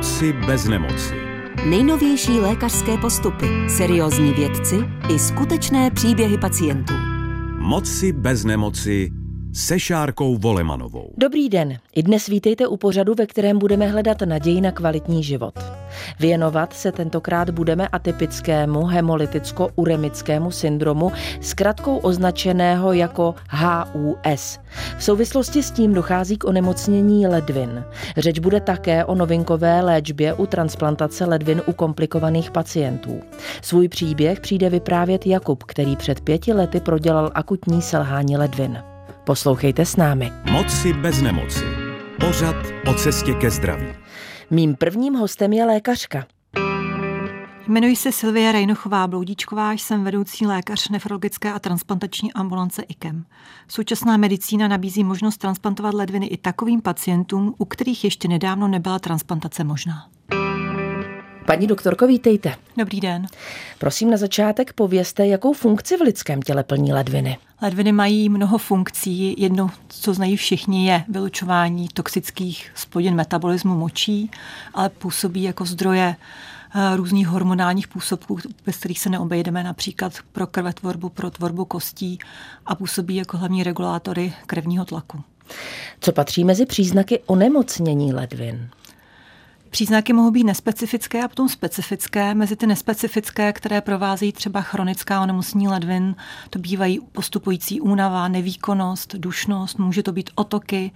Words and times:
Moci 0.00 0.32
bez 0.32 0.64
nemoci. 0.64 1.14
Nejnovější 1.66 2.30
lékařské 2.32 2.96
postupy, 2.98 3.46
seriózní 3.68 4.32
vědci 4.32 4.76
i 5.08 5.18
skutečné 5.18 5.90
příběhy 5.90 6.38
pacientů. 6.38 6.94
Moci 7.58 8.12
bez 8.12 8.44
nemoci 8.44 9.10
se 9.52 9.80
Šárkou 9.80 10.36
Volemanovou. 10.36 11.14
Dobrý 11.16 11.48
den. 11.48 11.78
I 11.94 12.02
dnes 12.02 12.26
vítejte 12.26 12.66
u 12.66 12.76
pořadu, 12.76 13.14
ve 13.14 13.26
kterém 13.26 13.58
budeme 13.58 13.86
hledat 13.86 14.20
naději 14.20 14.60
na 14.60 14.72
kvalitní 14.72 15.24
život. 15.24 15.54
Věnovat 16.20 16.72
se 16.72 16.92
tentokrát 16.92 17.50
budeme 17.50 17.88
atypickému 17.88 18.80
hemolyticko-uremickému 18.80 20.50
syndromu, 20.50 21.12
zkratkou 21.40 21.96
označeného 21.96 22.92
jako 22.92 23.34
HUS. 23.50 24.58
V 24.98 25.04
souvislosti 25.04 25.62
s 25.62 25.70
tím 25.70 25.94
dochází 25.94 26.36
k 26.36 26.44
onemocnění 26.44 27.26
ledvin. 27.26 27.84
Řeč 28.16 28.38
bude 28.38 28.60
také 28.60 29.04
o 29.04 29.14
novinkové 29.14 29.80
léčbě 29.82 30.34
u 30.34 30.46
transplantace 30.46 31.24
ledvin 31.24 31.62
u 31.66 31.72
komplikovaných 31.72 32.50
pacientů. 32.50 33.20
Svůj 33.62 33.88
příběh 33.88 34.40
přijde 34.40 34.70
vyprávět 34.70 35.26
Jakub, 35.26 35.62
který 35.62 35.96
před 35.96 36.20
pěti 36.20 36.52
lety 36.52 36.80
prodělal 36.80 37.30
akutní 37.34 37.82
selhání 37.82 38.36
ledvin. 38.36 38.82
Poslouchejte 39.30 39.86
s 39.86 39.96
námi. 39.96 40.32
Moci 40.50 40.92
bez 40.92 41.22
nemoci. 41.22 41.64
Pořad 42.20 42.56
o 42.86 42.94
cestě 42.94 43.34
ke 43.34 43.50
zdraví. 43.50 43.86
Mým 44.50 44.76
prvním 44.76 45.14
hostem 45.14 45.52
je 45.52 45.64
lékařka. 45.64 46.26
Jmenuji 47.68 47.96
se 47.96 48.12
Silvie 48.12 48.52
Rejnochová 48.52 49.06
Bloudíčková, 49.06 49.72
jsem 49.72 50.04
vedoucí 50.04 50.46
lékař 50.46 50.88
nefrologické 50.88 51.52
a 51.52 51.58
transplantační 51.58 52.32
ambulance 52.32 52.82
IKEM. 52.82 53.24
Současná 53.68 54.16
medicína 54.16 54.68
nabízí 54.68 55.04
možnost 55.04 55.36
transplantovat 55.36 55.94
ledviny 55.94 56.26
i 56.26 56.36
takovým 56.36 56.82
pacientům, 56.82 57.54
u 57.58 57.64
kterých 57.64 58.04
ještě 58.04 58.28
nedávno 58.28 58.68
nebyla 58.68 58.98
transplantace 58.98 59.64
možná. 59.64 60.06
Paní 61.50 61.66
doktorko, 61.66 62.06
vítejte. 62.06 62.54
Dobrý 62.76 63.00
den. 63.00 63.26
Prosím 63.78 64.10
na 64.10 64.16
začátek 64.16 64.72
povězte, 64.72 65.26
jakou 65.26 65.52
funkci 65.52 65.96
v 65.96 66.00
lidském 66.00 66.42
těle 66.42 66.64
plní 66.64 66.92
ledviny. 66.92 67.38
Ledviny 67.62 67.92
mají 67.92 68.28
mnoho 68.28 68.58
funkcí. 68.58 69.34
Jedno, 69.38 69.70
co 69.88 70.14
znají 70.14 70.36
všichni, 70.36 70.86
je 70.86 71.04
vylučování 71.08 71.88
toxických 71.88 72.72
splodin 72.74 73.14
metabolismu 73.14 73.74
močí, 73.74 74.30
ale 74.74 74.88
působí 74.88 75.42
jako 75.42 75.64
zdroje 75.64 76.16
eh, 76.74 76.96
různých 76.96 77.28
hormonálních 77.28 77.88
působků, 77.88 78.38
bez 78.66 78.76
kterých 78.76 79.00
se 79.00 79.10
neobejdeme, 79.10 79.64
například 79.64 80.12
pro 80.32 80.46
krvetvorbu, 80.46 81.08
pro 81.08 81.30
tvorbu 81.30 81.64
kostí 81.64 82.18
a 82.66 82.74
působí 82.74 83.16
jako 83.16 83.36
hlavní 83.36 83.62
regulátory 83.62 84.32
krevního 84.46 84.84
tlaku. 84.84 85.22
Co 86.00 86.12
patří 86.12 86.44
mezi 86.44 86.66
příznaky 86.66 87.20
onemocnění 87.26 88.12
ledvin? 88.12 88.70
Příznaky 89.70 90.12
mohou 90.12 90.30
být 90.30 90.44
nespecifické 90.44 91.24
a 91.24 91.28
potom 91.28 91.48
specifické. 91.48 92.34
Mezi 92.34 92.56
ty 92.56 92.66
nespecifické, 92.66 93.52
které 93.52 93.80
provázejí 93.80 94.32
třeba 94.32 94.60
chronická 94.60 95.20
onemocnění 95.22 95.68
ledvin, 95.68 96.16
to 96.50 96.58
bývají 96.58 97.00
postupující 97.12 97.80
únava, 97.80 98.28
nevýkonnost, 98.28 99.14
dušnost, 99.14 99.78
může 99.78 100.02
to 100.02 100.12
být 100.12 100.30
otoky, 100.34 100.90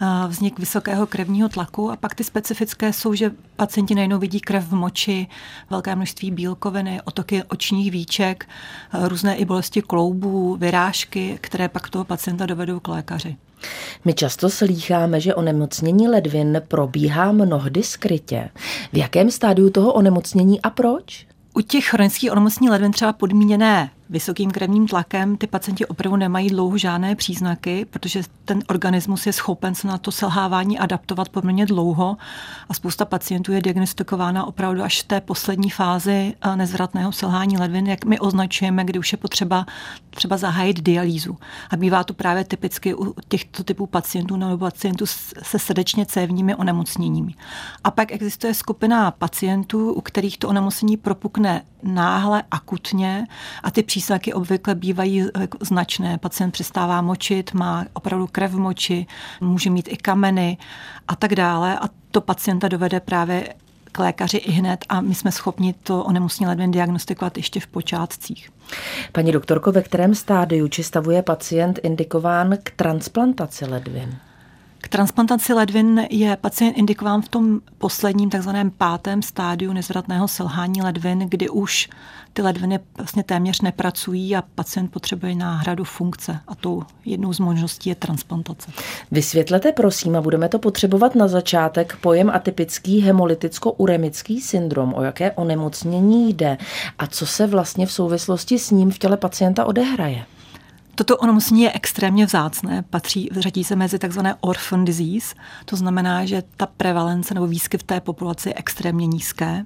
eh, 0.00 0.06
vznik 0.28 0.58
vysokého 0.58 1.06
krevního 1.06 1.48
tlaku 1.48 1.90
a 1.90 1.96
pak 1.96 2.14
ty 2.14 2.24
specifické 2.24 2.92
jsou, 2.92 3.14
že 3.14 3.32
pacienti 3.56 3.94
najednou 3.94 4.18
vidí 4.18 4.40
krev 4.40 4.64
v 4.64 4.74
moči, 4.74 5.26
velké 5.70 5.96
množství 5.96 6.30
bílkoviny, 6.30 7.00
otoky 7.04 7.42
očních 7.42 7.90
víček, 7.90 8.48
eh, 8.92 9.08
různé 9.08 9.36
i 9.36 9.44
bolesti 9.44 9.82
kloubů, 9.82 10.56
vyrážky, 10.56 11.38
které 11.40 11.68
pak 11.68 11.90
toho 11.90 12.04
pacienta 12.04 12.46
dovedou 12.46 12.80
k 12.80 12.88
lékaři. 12.88 13.36
My 14.04 14.14
často 14.14 14.50
slýcháme, 14.50 15.20
že 15.20 15.34
onemocnění 15.34 16.08
ledvin 16.08 16.62
probíhá 16.68 17.32
mnohdy 17.32 17.82
skrytě. 17.82 18.48
V 18.92 18.96
jakém 18.96 19.30
stádiu 19.30 19.70
toho 19.70 19.92
onemocnění 19.92 20.60
a 20.62 20.70
proč? 20.70 21.26
U 21.54 21.60
těch 21.60 21.84
chronických 21.84 22.32
onemocnění 22.32 22.70
ledvin 22.70 22.92
třeba 22.92 23.12
podmíněné 23.12 23.90
vysokým 24.10 24.50
krevním 24.50 24.86
tlakem 24.86 25.36
ty 25.36 25.46
pacienti 25.46 25.86
opravdu 25.86 26.16
nemají 26.16 26.48
dlouho 26.48 26.78
žádné 26.78 27.16
příznaky, 27.16 27.84
protože 27.84 28.22
ten 28.44 28.62
organismus 28.68 29.26
je 29.26 29.32
schopen 29.32 29.74
se 29.74 29.88
na 29.88 29.98
to 29.98 30.12
selhávání 30.12 30.78
adaptovat 30.78 31.28
poměrně 31.28 31.66
dlouho 31.66 32.16
a 32.68 32.74
spousta 32.74 33.04
pacientů 33.04 33.52
je 33.52 33.62
diagnostikována 33.62 34.44
opravdu 34.44 34.82
až 34.82 35.02
v 35.02 35.06
té 35.06 35.20
poslední 35.20 35.70
fázi 35.70 36.34
eh, 36.40 36.56
nezvratného 36.56 37.12
selhání 37.12 37.58
ledvin, 37.58 37.86
jak 37.86 38.04
my 38.04 38.18
označujeme, 38.18 38.84
kdy 38.84 38.98
už 38.98 39.12
je 39.12 39.18
potřeba 39.18 39.66
třeba 40.10 40.36
zahájit 40.36 40.80
dialýzu. 40.80 41.36
A 41.70 41.76
bývá 41.76 42.04
to 42.04 42.14
právě 42.14 42.44
typicky 42.44 42.94
u 42.94 43.14
těchto 43.28 43.64
typů 43.64 43.86
pacientů 43.86 44.36
nebo 44.36 44.58
pacientů 44.58 45.06
se 45.42 45.58
srdečně 45.58 46.06
cévními 46.06 46.54
onemocněními. 46.54 47.34
A 47.84 47.90
pak 47.90 48.12
existuje 48.12 48.54
skupina 48.54 49.10
pacientů, 49.10 49.92
u 49.92 50.00
kterých 50.00 50.38
to 50.38 50.48
onemocnění 50.48 50.96
propukne 50.96 51.62
náhle, 51.82 52.42
akutně 52.50 53.26
a 53.62 53.70
ty 53.70 53.82
příznaky 53.82 53.99
obvykle 54.34 54.74
bývají 54.74 55.22
eh, 55.22 55.48
značné. 55.60 56.18
Pacient 56.18 56.50
přestává 56.50 57.02
močit, 57.02 57.54
má 57.54 57.86
opravdu 57.92 58.26
krev 58.26 58.50
v 58.50 58.58
moči, 58.58 59.06
může 59.40 59.70
mít 59.70 59.88
i 59.92 59.96
kameny 59.96 60.58
a 61.08 61.16
tak 61.16 61.34
dále 61.34 61.78
a 61.78 61.88
to 62.10 62.20
pacienta 62.20 62.68
dovede 62.68 63.00
právě 63.00 63.54
k 63.92 63.98
lékaři 63.98 64.36
i 64.36 64.50
hned 64.50 64.84
a 64.88 65.00
my 65.00 65.14
jsme 65.14 65.32
schopni 65.32 65.74
to 65.82 66.04
onemocnění 66.04 66.48
ledvin 66.48 66.70
diagnostikovat 66.70 67.36
ještě 67.36 67.60
v 67.60 67.66
počátcích. 67.66 68.50
Paní 69.12 69.32
doktorko, 69.32 69.72
ve 69.72 69.82
kterém 69.82 70.14
stádiu 70.14 70.68
či 70.68 70.82
stavu 70.82 71.10
je 71.10 71.22
pacient 71.22 71.80
indikován 71.82 72.56
k 72.62 72.70
transplantaci 72.70 73.64
ledvin? 73.64 74.18
K 74.82 74.88
transplantaci 74.88 75.52
ledvin 75.52 76.06
je 76.10 76.36
pacient 76.36 76.72
indikován 76.72 77.22
v 77.22 77.28
tom 77.28 77.60
posledním 77.78 78.30
takzvaném 78.30 78.70
pátém 78.70 79.22
stádiu 79.22 79.72
nezvratného 79.72 80.28
selhání 80.28 80.82
ledvin, 80.82 81.18
kdy 81.18 81.48
už 81.48 81.88
ty 82.32 82.42
ledviny 82.42 82.80
vlastně 82.96 83.22
téměř 83.22 83.60
nepracují 83.60 84.36
a 84.36 84.42
pacient 84.54 84.88
potřebuje 84.88 85.34
náhradu 85.34 85.84
funkce 85.84 86.40
a 86.48 86.54
tou 86.54 86.82
jednou 87.04 87.32
z 87.32 87.38
možností 87.38 87.88
je 87.88 87.94
transplantace. 87.94 88.70
Vysvětlete 89.10 89.72
prosím, 89.72 90.16
a 90.16 90.20
budeme 90.20 90.48
to 90.48 90.58
potřebovat 90.58 91.14
na 91.14 91.28
začátek, 91.28 91.96
pojem 92.00 92.30
atypický 92.30 93.02
hemolyticko-uremický 93.02 94.40
syndrom, 94.40 94.94
o 94.94 95.02
jaké 95.02 95.32
onemocnění 95.32 96.34
jde 96.34 96.58
a 96.98 97.06
co 97.06 97.26
se 97.26 97.46
vlastně 97.46 97.86
v 97.86 97.92
souvislosti 97.92 98.58
s 98.58 98.70
ním 98.70 98.90
v 98.90 98.98
těle 98.98 99.16
pacienta 99.16 99.64
odehraje. 99.64 100.24
Toto 101.00 101.16
onemocnění 101.16 101.62
je 101.62 101.72
extrémně 101.72 102.26
vzácné, 102.26 102.84
patří, 102.90 103.28
řadí 103.32 103.64
se 103.64 103.76
mezi 103.76 103.98
takzvané 103.98 104.34
orphan 104.40 104.84
disease, 104.84 105.34
to 105.64 105.76
znamená, 105.76 106.24
že 106.24 106.42
ta 106.56 106.66
prevalence 106.66 107.34
nebo 107.34 107.46
výskyt 107.46 107.82
té 107.82 108.00
populaci 108.00 108.48
je 108.48 108.54
extrémně 108.56 109.06
nízké. 109.06 109.64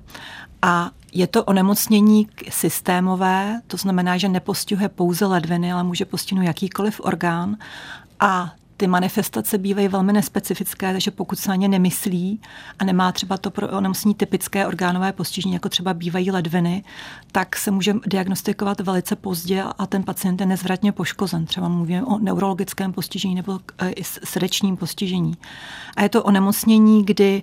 A 0.63 0.91
je 1.13 1.27
to 1.27 1.45
onemocnění 1.45 2.29
systémové, 2.51 3.61
to 3.67 3.77
znamená, 3.77 4.19
že 4.19 4.29
nepostihuje 4.29 4.89
pouze 4.89 5.27
ledviny, 5.27 5.73
ale 5.73 5.85
může 5.85 6.05
postihnout 6.05 6.47
jakýkoliv 6.47 7.01
orgán. 7.01 7.57
A 8.21 8.53
ty 8.77 8.87
manifestace 8.87 9.59
bývají 9.59 9.89
velmi 9.89 10.13
nespecifické, 10.13 10.93
takže 10.93 11.11
pokud 11.11 11.39
se 11.39 11.49
na 11.49 11.55
ně 11.55 11.69
nemyslí 11.69 12.41
a 12.79 12.85
nemá 12.85 13.13
třeba 13.13 13.39
to 13.39 13.51
pro 13.51 13.69
onemocnění 13.69 14.15
typické 14.15 14.67
orgánové 14.67 15.13
postižení, 15.13 15.55
jako 15.55 15.69
třeba 15.69 15.95
bývají 15.95 16.31
ledviny, 16.31 16.85
tak 17.33 17.57
se 17.57 17.71
může 17.71 17.95
diagnostikovat 18.07 18.81
velice 18.81 19.17
pozdě 19.17 19.65
a 19.79 19.87
ten 19.87 20.03
pacient 20.03 20.41
je 20.41 20.47
nezvratně 20.47 20.93
poškozen. 20.93 21.47
Třeba 21.47 21.69
mluvíme 21.69 22.05
o 22.05 22.19
neurologickém 22.19 22.93
postižení 22.93 23.35
nebo 23.35 23.61
e, 23.79 23.91
i 23.91 24.05
srdečním 24.05 24.77
postižení. 24.77 25.35
A 25.97 26.03
je 26.03 26.09
to 26.09 26.23
onemocnění, 26.23 27.05
kdy 27.05 27.43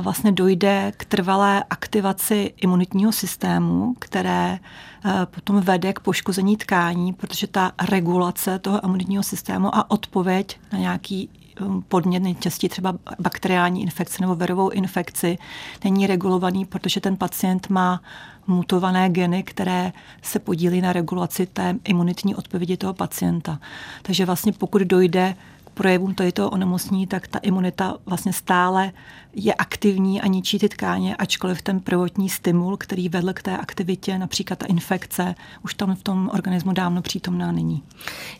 vlastně 0.00 0.32
dojde 0.32 0.92
k 0.96 1.04
trvalé 1.04 1.64
aktivaci 1.70 2.52
imunitního 2.56 3.12
systému, 3.12 3.94
které 3.98 4.52
e, 4.52 5.26
potom 5.26 5.60
vede 5.60 5.92
k 5.92 6.00
poškození 6.00 6.56
tkání, 6.56 7.12
protože 7.12 7.46
ta 7.46 7.72
regulace 7.88 8.58
toho 8.58 8.84
imunitního 8.84 9.22
systému 9.22 9.74
a 9.74 9.90
odpověď 9.90 10.60
na 10.72 10.78
nějaký 10.78 11.30
um, 11.60 11.82
podnět, 11.88 12.20
nejčastěji 12.20 12.70
třeba 12.70 12.94
bakteriální 13.18 13.82
infekci 13.82 14.22
nebo 14.22 14.34
verovou 14.34 14.68
infekci, 14.70 15.38
není 15.84 16.06
regulovaný, 16.06 16.64
protože 16.64 17.00
ten 17.00 17.16
pacient 17.16 17.68
má 17.68 18.00
mutované 18.46 19.08
geny, 19.08 19.42
které 19.42 19.92
se 20.22 20.38
podílí 20.38 20.80
na 20.80 20.92
regulaci 20.92 21.46
té 21.46 21.74
imunitní 21.84 22.34
odpovědi 22.34 22.76
toho 22.76 22.94
pacienta. 22.94 23.58
Takže 24.02 24.26
vlastně 24.26 24.52
pokud 24.52 24.82
dojde 24.82 25.34
projevům 25.78 26.14
tohoto 26.14 26.50
onemocnění, 26.50 27.06
tak 27.06 27.28
ta 27.28 27.38
imunita 27.38 27.96
vlastně 28.06 28.32
stále 28.32 28.92
je 29.34 29.54
aktivní 29.54 30.20
a 30.20 30.26
ničí 30.26 30.58
ty 30.58 30.68
tkáně, 30.68 31.16
ačkoliv 31.16 31.62
ten 31.62 31.80
prvotní 31.80 32.28
stimul, 32.28 32.76
který 32.76 33.08
vedl 33.08 33.32
k 33.32 33.42
té 33.42 33.56
aktivitě, 33.56 34.18
například 34.18 34.58
ta 34.58 34.66
infekce, 34.66 35.34
už 35.64 35.74
tam 35.74 35.94
v 35.94 36.02
tom 36.02 36.30
organismu 36.34 36.72
dávno 36.72 37.02
přítomná 37.02 37.52
není. 37.52 37.82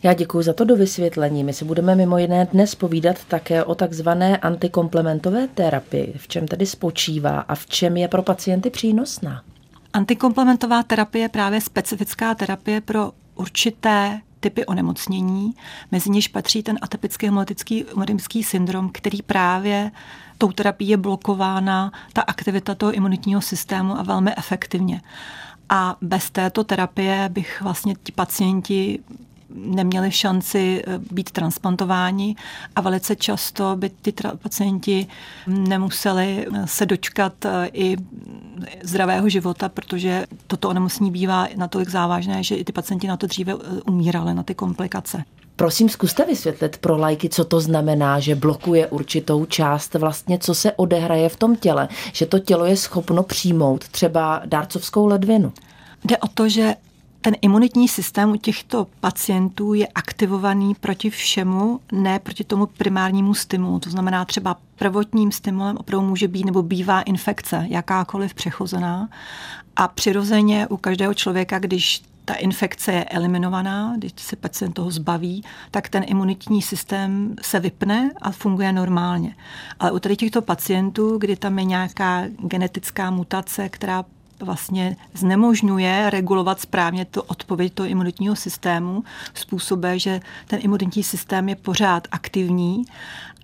Já 0.03 0.13
děkuji 0.13 0.41
za 0.41 0.53
to 0.53 0.63
do 0.63 0.75
vysvětlení. 0.75 1.43
My 1.43 1.53
si 1.53 1.65
budeme 1.65 1.95
mimo 1.95 2.17
jiné 2.17 2.47
dnes 2.51 2.75
povídat 2.75 3.25
také 3.25 3.63
o 3.63 3.75
takzvané 3.75 4.37
antikomplementové 4.37 5.47
terapii. 5.47 6.13
V 6.17 6.27
čem 6.27 6.47
tedy 6.47 6.65
spočívá 6.65 7.39
a 7.39 7.55
v 7.55 7.65
čem 7.65 7.97
je 7.97 8.07
pro 8.07 8.21
pacienty 8.21 8.69
přínosná? 8.69 9.41
Antikomplementová 9.93 10.83
terapie 10.83 11.25
je 11.25 11.29
právě 11.29 11.61
specifická 11.61 12.35
terapie 12.35 12.81
pro 12.81 13.11
určité 13.35 14.21
typy 14.39 14.65
onemocnění, 14.65 15.53
mezi 15.91 16.09
něž 16.09 16.27
patří 16.27 16.63
ten 16.63 16.79
atypický 16.81 17.25
hemolytický 17.25 17.85
uremický 17.85 18.43
syndrom, 18.43 18.89
který 18.93 19.21
právě 19.21 19.91
tou 20.37 20.51
terapií 20.51 20.89
je 20.89 20.97
blokována 20.97 21.91
ta 22.13 22.21
aktivita 22.21 22.75
toho 22.75 22.91
imunitního 22.91 23.41
systému 23.41 23.99
a 23.99 24.03
velmi 24.03 24.31
efektivně. 24.37 25.01
A 25.69 25.97
bez 26.01 26.29
této 26.29 26.63
terapie 26.63 27.29
bych 27.29 27.61
vlastně 27.61 27.95
ti 28.03 28.11
pacienti 28.11 28.99
neměli 29.49 30.11
šanci 30.11 30.83
eh, 30.87 30.99
být 31.11 31.31
transplantováni 31.31 32.35
a 32.75 32.81
velice 32.81 33.15
často 33.15 33.75
by 33.75 33.89
ty 33.89 34.13
pacienti 34.41 35.07
nemuseli 35.47 36.47
eh, 36.47 36.67
se 36.67 36.85
dočkat 36.85 37.45
eh, 37.45 37.69
i 37.73 37.97
zdravého 38.83 39.29
života, 39.29 39.69
protože 39.69 40.25
toto 40.47 40.69
onemocnění 40.69 41.11
bývá 41.11 41.47
natolik 41.55 41.89
závažné, 41.89 42.43
že 42.43 42.55
i 42.55 42.63
ty 42.63 42.71
pacienti 42.71 43.07
na 43.07 43.17
to 43.17 43.27
dříve 43.27 43.55
umírali, 43.85 44.33
na 44.33 44.43
ty 44.43 44.55
komplikace. 44.55 45.23
Prosím, 45.55 45.89
zkuste 45.89 46.25
vysvětlit 46.25 46.77
pro 46.77 46.97
lajky, 46.97 47.29
co 47.29 47.45
to 47.45 47.61
znamená, 47.61 48.19
že 48.19 48.35
blokuje 48.35 48.87
určitou 48.87 49.45
část 49.45 49.93
vlastně, 49.93 50.39
co 50.39 50.55
se 50.55 50.71
odehraje 50.71 51.29
v 51.29 51.35
tom 51.35 51.55
těle, 51.55 51.87
že 52.13 52.25
to 52.25 52.39
tělo 52.39 52.65
je 52.65 52.77
schopno 52.77 53.23
přijmout 53.23 53.87
třeba 53.87 54.41
dárcovskou 54.45 55.05
ledvinu. 55.05 55.53
Jde 56.05 56.17
o 56.17 56.27
to, 56.27 56.49
že 56.49 56.75
ten 57.21 57.35
imunitní 57.41 57.87
systém 57.87 58.31
u 58.31 58.35
těchto 58.35 58.87
pacientů 58.99 59.73
je 59.73 59.87
aktivovaný 59.87 60.75
proti 60.75 61.09
všemu, 61.09 61.79
ne 61.91 62.19
proti 62.19 62.43
tomu 62.43 62.65
primárnímu 62.65 63.33
stimulu. 63.33 63.79
To 63.79 63.89
znamená 63.89 64.25
třeba 64.25 64.57
prvotním 64.75 65.31
stimulem 65.31 65.77
opravdu 65.77 66.07
může 66.07 66.27
být 66.27 66.45
nebo 66.45 66.63
bývá 66.63 67.01
infekce, 67.01 67.65
jakákoliv 67.69 68.33
přechozená. 68.33 69.09
A 69.75 69.87
přirozeně 69.87 70.67
u 70.67 70.77
každého 70.77 71.13
člověka, 71.13 71.59
když 71.59 72.01
ta 72.25 72.33
infekce 72.33 72.91
je 72.91 73.03
eliminovaná, 73.03 73.93
když 73.97 74.11
se 74.17 74.35
pacient 74.35 74.73
toho 74.73 74.91
zbaví, 74.91 75.43
tak 75.71 75.89
ten 75.89 76.03
imunitní 76.07 76.61
systém 76.61 77.35
se 77.41 77.59
vypne 77.59 78.11
a 78.21 78.31
funguje 78.31 78.73
normálně. 78.73 79.35
Ale 79.79 79.91
u 79.91 79.99
tady 79.99 80.15
těchto 80.15 80.41
pacientů, 80.41 81.17
kdy 81.17 81.35
tam 81.35 81.59
je 81.59 81.65
nějaká 81.65 82.23
genetická 82.39 83.11
mutace, 83.11 83.69
která 83.69 84.05
vlastně 84.41 84.95
znemožňuje 85.13 86.09
regulovat 86.09 86.59
správně 86.59 87.05
to 87.05 87.23
odpověď 87.23 87.73
toho 87.73 87.89
imunitního 87.89 88.35
systému, 88.35 89.03
způsobuje, 89.33 89.99
že 89.99 90.19
ten 90.47 90.59
imunitní 90.61 91.03
systém 91.03 91.49
je 91.49 91.55
pořád 91.55 92.07
aktivní 92.11 92.83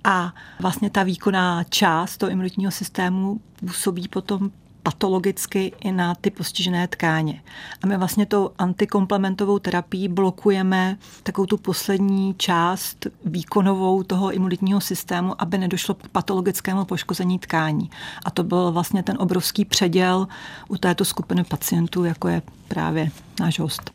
a 0.03 0.33
vlastně 0.59 0.89
ta 0.89 1.03
výkonná 1.03 1.63
část 1.63 2.17
toho 2.17 2.29
imunitního 2.29 2.71
systému 2.71 3.39
působí 3.59 4.07
potom 4.07 4.51
patologicky 4.85 5.71
i 5.79 5.91
na 5.91 6.15
ty 6.15 6.29
postižené 6.29 6.87
tkáně. 6.87 7.41
A 7.83 7.87
my 7.87 7.97
vlastně 7.97 8.25
tou 8.25 8.49
antikomplementovou 8.57 9.59
terapií 9.59 10.07
blokujeme 10.07 10.97
takovou 11.23 11.45
tu 11.45 11.57
poslední 11.57 12.35
část 12.37 13.07
výkonovou 13.25 14.03
toho 14.03 14.31
imunitního 14.31 14.81
systému, 14.81 15.41
aby 15.41 15.57
nedošlo 15.57 15.95
k 15.95 16.07
patologickému 16.07 16.85
poškození 16.85 17.39
tkání. 17.39 17.89
A 18.25 18.31
to 18.31 18.43
byl 18.43 18.71
vlastně 18.71 19.03
ten 19.03 19.17
obrovský 19.19 19.65
předěl 19.65 20.27
u 20.67 20.77
této 20.77 21.05
skupiny 21.05 21.43
pacientů, 21.43 22.03
jako 22.03 22.27
je 22.27 22.41
právě 22.67 23.09
náš 23.39 23.59
host. 23.59 23.91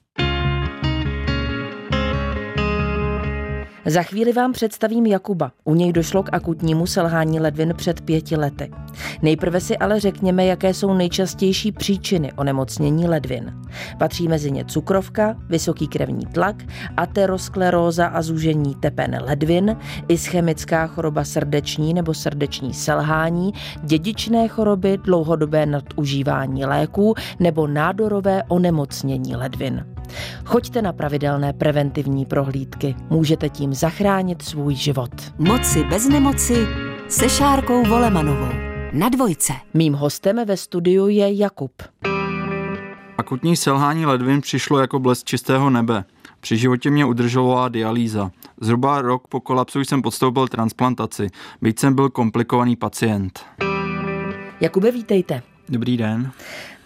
Za 3.87 4.03
chvíli 4.03 4.32
vám 4.32 4.53
představím 4.53 5.06
Jakuba. 5.06 5.53
U 5.65 5.75
něj 5.75 5.93
došlo 5.93 6.23
k 6.23 6.29
akutnímu 6.32 6.87
selhání 6.87 7.41
ledvin 7.41 7.75
před 7.77 8.00
pěti 8.00 8.37
lety. 8.37 8.71
Nejprve 9.23 9.61
si 9.61 9.79
ale 9.79 10.00
řekněme, 10.00 10.44
jaké 10.44 10.75
jsou 10.75 10.94
nejčastější 10.94 11.73
příčiny 11.73 12.32
onemocnění 12.32 13.09
ledvin. 13.09 13.53
Patří 13.99 14.29
mezi 14.29 14.50
ně 14.50 14.65
cukrovka, 14.65 15.37
vysoký 15.49 15.88
krevní 15.88 16.27
tlak, 16.27 16.56
ateroskleróza 16.97 18.06
a 18.06 18.23
zúžení 18.23 18.75
tepen 18.75 19.19
ledvin, 19.25 19.77
ischemická 20.09 20.87
choroba 20.87 21.25
srdeční 21.25 21.94
nebo 21.94 22.15
srdeční 22.15 22.75
selhání, 22.75 23.53
dědičné 23.82 24.49
choroby, 24.49 24.99
dlouhodobé 25.05 25.67
nadužívání 25.67 26.65
léků 26.65 27.15
nebo 27.38 27.67
nádorové 27.67 28.43
onemocnění 28.49 29.37
ledvin. 29.37 29.85
Choďte 30.45 30.83
na 30.83 30.93
pravidelné 30.93 31.53
preventivní 31.53 32.27
prohlídky. 32.27 32.97
Můžete 33.11 33.49
tím 33.49 33.75
zachránit 33.75 34.43
svůj 34.43 34.75
život. 34.75 35.11
Moci 35.39 35.85
bez 35.85 36.09
nemoci 36.09 36.67
se 37.09 37.29
Šárkou 37.29 37.85
Volemanovou. 37.85 38.53
Na 38.93 39.09
dvojce. 39.09 39.53
Mým 39.75 39.95
hostem 39.95 40.47
ve 40.47 40.57
studiu 40.57 41.09
je 41.09 41.37
Jakub. 41.37 41.83
Akutní 43.19 43.57
selhání 43.57 44.07
ledvin 44.07 44.41
přišlo 44.41 44.79
jako 44.79 44.99
blesk 44.99 45.27
čistého 45.27 45.71
nebe. 45.71 46.05
Při 46.41 46.56
životě 46.56 46.91
mě 46.91 47.05
udržovala 47.05 47.69
dialýza. 47.69 48.31
Zhruba 48.61 49.03
rok 49.03 49.29
po 49.29 49.41
kolapsu 49.41 49.81
jsem 49.81 50.03
podstoupil 50.03 50.49
transplantaci, 50.49 51.29
byť 51.63 51.79
jsem 51.79 51.95
byl 51.95 52.11
komplikovaný 52.11 52.77
pacient. 52.77 53.41
Jakube, 54.61 54.91
vítejte. 54.91 55.43
Dobrý 55.70 55.96
den. 55.96 56.31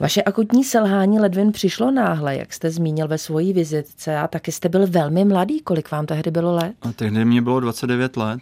Vaše 0.00 0.22
akutní 0.22 0.64
selhání 0.64 1.20
ledvin 1.20 1.52
přišlo 1.52 1.90
náhle, 1.90 2.36
jak 2.36 2.52
jste 2.52 2.70
zmínil 2.70 3.08
ve 3.08 3.18
svojí 3.18 3.52
vizitce 3.52 4.18
a 4.18 4.28
taky 4.28 4.52
jste 4.52 4.68
byl 4.68 4.86
velmi 4.86 5.24
mladý. 5.24 5.60
Kolik 5.60 5.90
vám 5.90 6.06
tehdy 6.06 6.30
bylo 6.30 6.54
let? 6.54 6.74
A 6.82 6.92
tehdy 6.92 7.24
mě 7.24 7.42
bylo 7.42 7.60
29 7.60 8.16
let. 8.16 8.40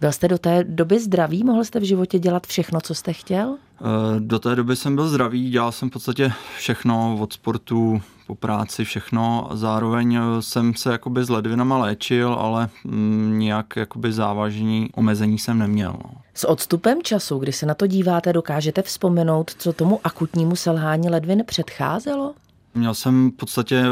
Byl 0.00 0.12
jste 0.12 0.28
do 0.28 0.38
té 0.38 0.64
doby 0.64 1.00
zdravý? 1.00 1.44
Mohl 1.44 1.64
jste 1.64 1.80
v 1.80 1.82
životě 1.82 2.18
dělat 2.18 2.46
všechno, 2.46 2.80
co 2.80 2.94
jste 2.94 3.12
chtěl? 3.12 3.56
Eh, 3.80 4.20
do 4.20 4.38
té 4.38 4.56
doby 4.56 4.76
jsem 4.76 4.94
byl 4.94 5.08
zdravý, 5.08 5.50
dělal 5.50 5.72
jsem 5.72 5.90
v 5.90 5.92
podstatě 5.92 6.32
všechno 6.56 7.18
od 7.20 7.32
sportu 7.32 8.02
po 8.26 8.34
práci, 8.34 8.84
všechno. 8.84 9.48
Zároveň 9.52 10.14
eh, 10.14 10.42
jsem 10.42 10.74
se 10.74 10.92
jakoby 10.92 11.24
s 11.24 11.28
ledvinama 11.28 11.78
léčil, 11.78 12.32
ale 12.32 12.68
mm, 12.84 13.38
nějak 13.38 13.76
jakoby 13.76 14.12
závažní 14.12 14.90
omezení 14.94 15.38
jsem 15.38 15.58
neměl. 15.58 15.92
No. 16.04 16.10
S 16.34 16.48
odstupem 16.48 17.02
času, 17.02 17.38
kdy 17.38 17.52
se 17.52 17.66
na 17.66 17.74
to 17.74 17.86
díváte, 17.86 18.32
dokážete 18.32 18.82
vzpomenout, 18.82 19.50
co 19.58 19.72
tomu 19.72 20.00
akutnímu 20.04 20.56
selhání 20.56 21.08
ledvin 21.10 21.44
předcházelo? 21.46 22.34
Měl 22.74 22.94
jsem 22.94 23.30
v 23.30 23.34
podstatě 23.34 23.84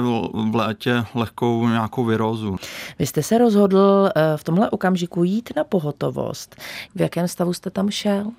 v 0.51 0.55
létě 0.55 1.05
lehkou 1.15 1.69
nějakou 1.69 2.05
virózu. 2.05 2.57
Vy 2.99 3.07
jste 3.07 3.23
se 3.23 3.39
rozhodl 3.39 4.11
eh, 4.17 4.37
v 4.37 4.45
tomhle 4.45 4.71
okamžiku 4.71 5.25
jít 5.25 5.51
na 5.57 5.65
pohotovost. 5.65 6.57
V 6.95 7.01
jakém 7.01 7.29
stavu 7.29 7.53
jste 7.53 7.71
tam 7.71 7.91
šel? 7.91 8.31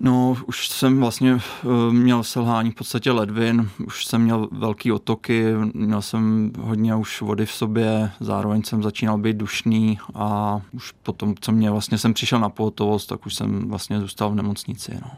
No, 0.00 0.36
už 0.46 0.68
jsem 0.68 1.00
vlastně 1.00 1.32
eh, 1.32 1.92
měl 1.92 2.22
selhání 2.24 2.70
v 2.70 2.74
podstatě 2.74 3.10
ledvin, 3.12 3.70
už 3.86 4.06
jsem 4.06 4.22
měl 4.22 4.48
velký 4.52 4.92
otoky, 4.92 5.54
měl 5.74 6.02
jsem 6.02 6.52
hodně 6.60 6.94
už 6.94 7.20
vody 7.20 7.46
v 7.46 7.52
sobě, 7.52 8.10
zároveň 8.20 8.62
jsem 8.62 8.82
začínal 8.82 9.18
být 9.18 9.36
dušný 9.36 9.98
a 10.14 10.60
už 10.72 10.92
potom, 11.02 11.34
co 11.40 11.52
mě 11.52 11.70
vlastně 11.70 11.98
jsem 11.98 12.14
přišel 12.14 12.40
na 12.40 12.48
pohotovost, 12.48 13.08
tak 13.08 13.26
už 13.26 13.34
jsem 13.34 13.68
vlastně 13.68 14.00
zůstal 14.00 14.30
v 14.30 14.34
nemocnici. 14.34 14.98
No. 15.02 15.10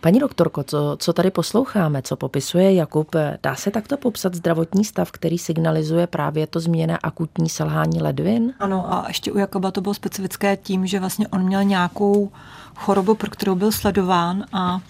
Paní 0.00 0.18
doktorko, 0.18 0.62
co, 0.62 0.96
co 1.00 1.12
tady 1.12 1.30
posloucháme, 1.30 2.02
co 2.02 2.16
popisuje 2.16 2.74
Jakub, 2.74 3.16
dá 3.42 3.54
se 3.54 3.70
takto 3.70 3.96
popsat 3.96 4.34
zdravotní 4.34 4.84
stav, 4.84 5.10
který 5.10 5.38
signalizuje 5.38 6.06
právě 6.06 6.46
to 6.46 6.60
změna 6.60 6.98
akutní 7.02 7.48
selhání 7.48 8.02
ledvin? 8.02 8.54
Ano, 8.58 8.94
a 8.94 9.04
ještě 9.08 9.32
u 9.32 9.38
Jakoba 9.38 9.70
to 9.70 9.80
bylo 9.80 9.94
specifické 9.94 10.56
tím, 10.56 10.86
že 10.86 11.00
vlastně 11.00 11.28
on 11.28 11.42
měl 11.42 11.64
nějakou 11.64 12.30
chorobu, 12.76 13.14
pro 13.14 13.30
kterou 13.30 13.54
byl 13.54 13.72
sledován 13.72 14.44
a 14.52 14.80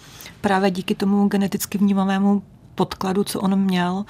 právě 0.41 0.71
díky 0.71 0.95
tomu 0.95 1.29
geneticky 1.29 1.79
vnímavému 1.79 2.43
podkladu, 2.75 3.25
co 3.25 3.41
on 3.41 3.57
měl, 3.57 4.05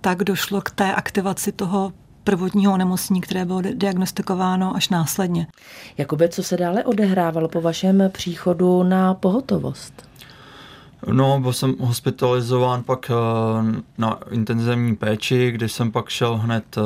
tak 0.00 0.24
došlo 0.24 0.60
k 0.60 0.70
té 0.70 0.94
aktivaci 0.94 1.52
toho 1.52 1.92
prvotního 2.26 2.72
onemocnění, 2.72 3.20
které 3.20 3.44
bylo 3.44 3.62
diagnostikováno 3.62 4.76
až 4.76 4.88
následně. 4.88 5.46
Jakoby, 5.98 6.28
co 6.28 6.42
se 6.42 6.56
dále 6.56 6.84
odehrávalo 6.84 7.48
po 7.48 7.60
vašem 7.60 8.10
příchodu 8.12 8.82
na 8.82 9.14
pohotovost? 9.14 10.06
No, 11.12 11.40
byl 11.40 11.52
jsem 11.52 11.74
hospitalizován 11.80 12.82
pak 12.82 13.10
eh, 13.10 13.82
na 13.98 14.18
intenzivní 14.30 14.96
péči, 14.96 15.50
kde 15.50 15.68
jsem 15.68 15.92
pak 15.92 16.08
šel 16.08 16.36
hned 16.36 16.64
eh, 16.78 16.80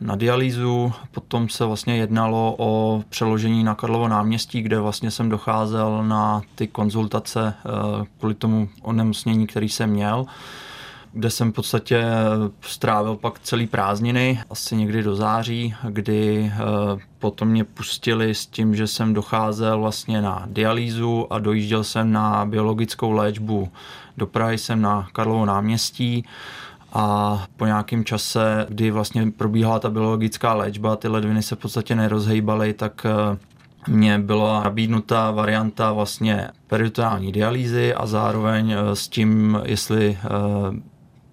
na 0.00 0.16
dialýzu. 0.16 0.92
Potom 1.10 1.48
se 1.48 1.64
vlastně 1.64 1.96
jednalo 1.96 2.54
o 2.58 3.02
přeložení 3.08 3.64
na 3.64 3.74
Karlovo 3.74 4.08
náměstí, 4.08 4.62
kde 4.62 4.80
vlastně 4.80 5.10
jsem 5.10 5.28
docházel 5.28 6.04
na 6.04 6.42
ty 6.54 6.66
konzultace 6.66 7.54
eh, 7.56 7.70
kvůli 8.18 8.34
tomu 8.34 8.68
onemocnění, 8.82 9.46
který 9.46 9.68
jsem 9.68 9.90
měl 9.90 10.26
kde 11.12 11.30
jsem 11.30 11.52
v 11.52 11.54
podstatě 11.54 12.04
strávil 12.60 13.16
pak 13.16 13.38
celý 13.38 13.66
prázdniny, 13.66 14.40
asi 14.50 14.76
někdy 14.76 15.02
do 15.02 15.16
září, 15.16 15.74
kdy 15.88 16.52
potom 17.18 17.48
mě 17.48 17.64
pustili 17.64 18.34
s 18.34 18.46
tím, 18.46 18.74
že 18.74 18.86
jsem 18.86 19.14
docházel 19.14 19.78
vlastně 19.80 20.22
na 20.22 20.44
dialýzu 20.46 21.32
a 21.32 21.38
dojížděl 21.38 21.84
jsem 21.84 22.12
na 22.12 22.46
biologickou 22.46 23.12
léčbu. 23.12 23.68
Do 24.16 24.26
Prahy 24.26 24.58
jsem 24.58 24.82
na 24.82 25.08
Karlovo 25.12 25.44
náměstí 25.46 26.24
a 26.92 27.46
po 27.56 27.66
nějakém 27.66 28.04
čase, 28.04 28.66
kdy 28.68 28.90
vlastně 28.90 29.30
probíhala 29.30 29.78
ta 29.78 29.90
biologická 29.90 30.54
léčba, 30.54 30.96
ty 30.96 31.08
ledviny 31.08 31.42
se 31.42 31.56
v 31.56 31.58
podstatě 31.58 31.94
nerozhejbaly, 31.94 32.72
tak 32.72 33.06
mně 33.88 34.18
byla 34.18 34.62
nabídnuta 34.62 35.30
varianta 35.30 35.92
vlastně 35.92 36.48
peritoneální 36.66 37.32
dialýzy 37.32 37.94
a 37.94 38.06
zároveň 38.06 38.74
s 38.94 39.08
tím, 39.08 39.60
jestli 39.64 40.18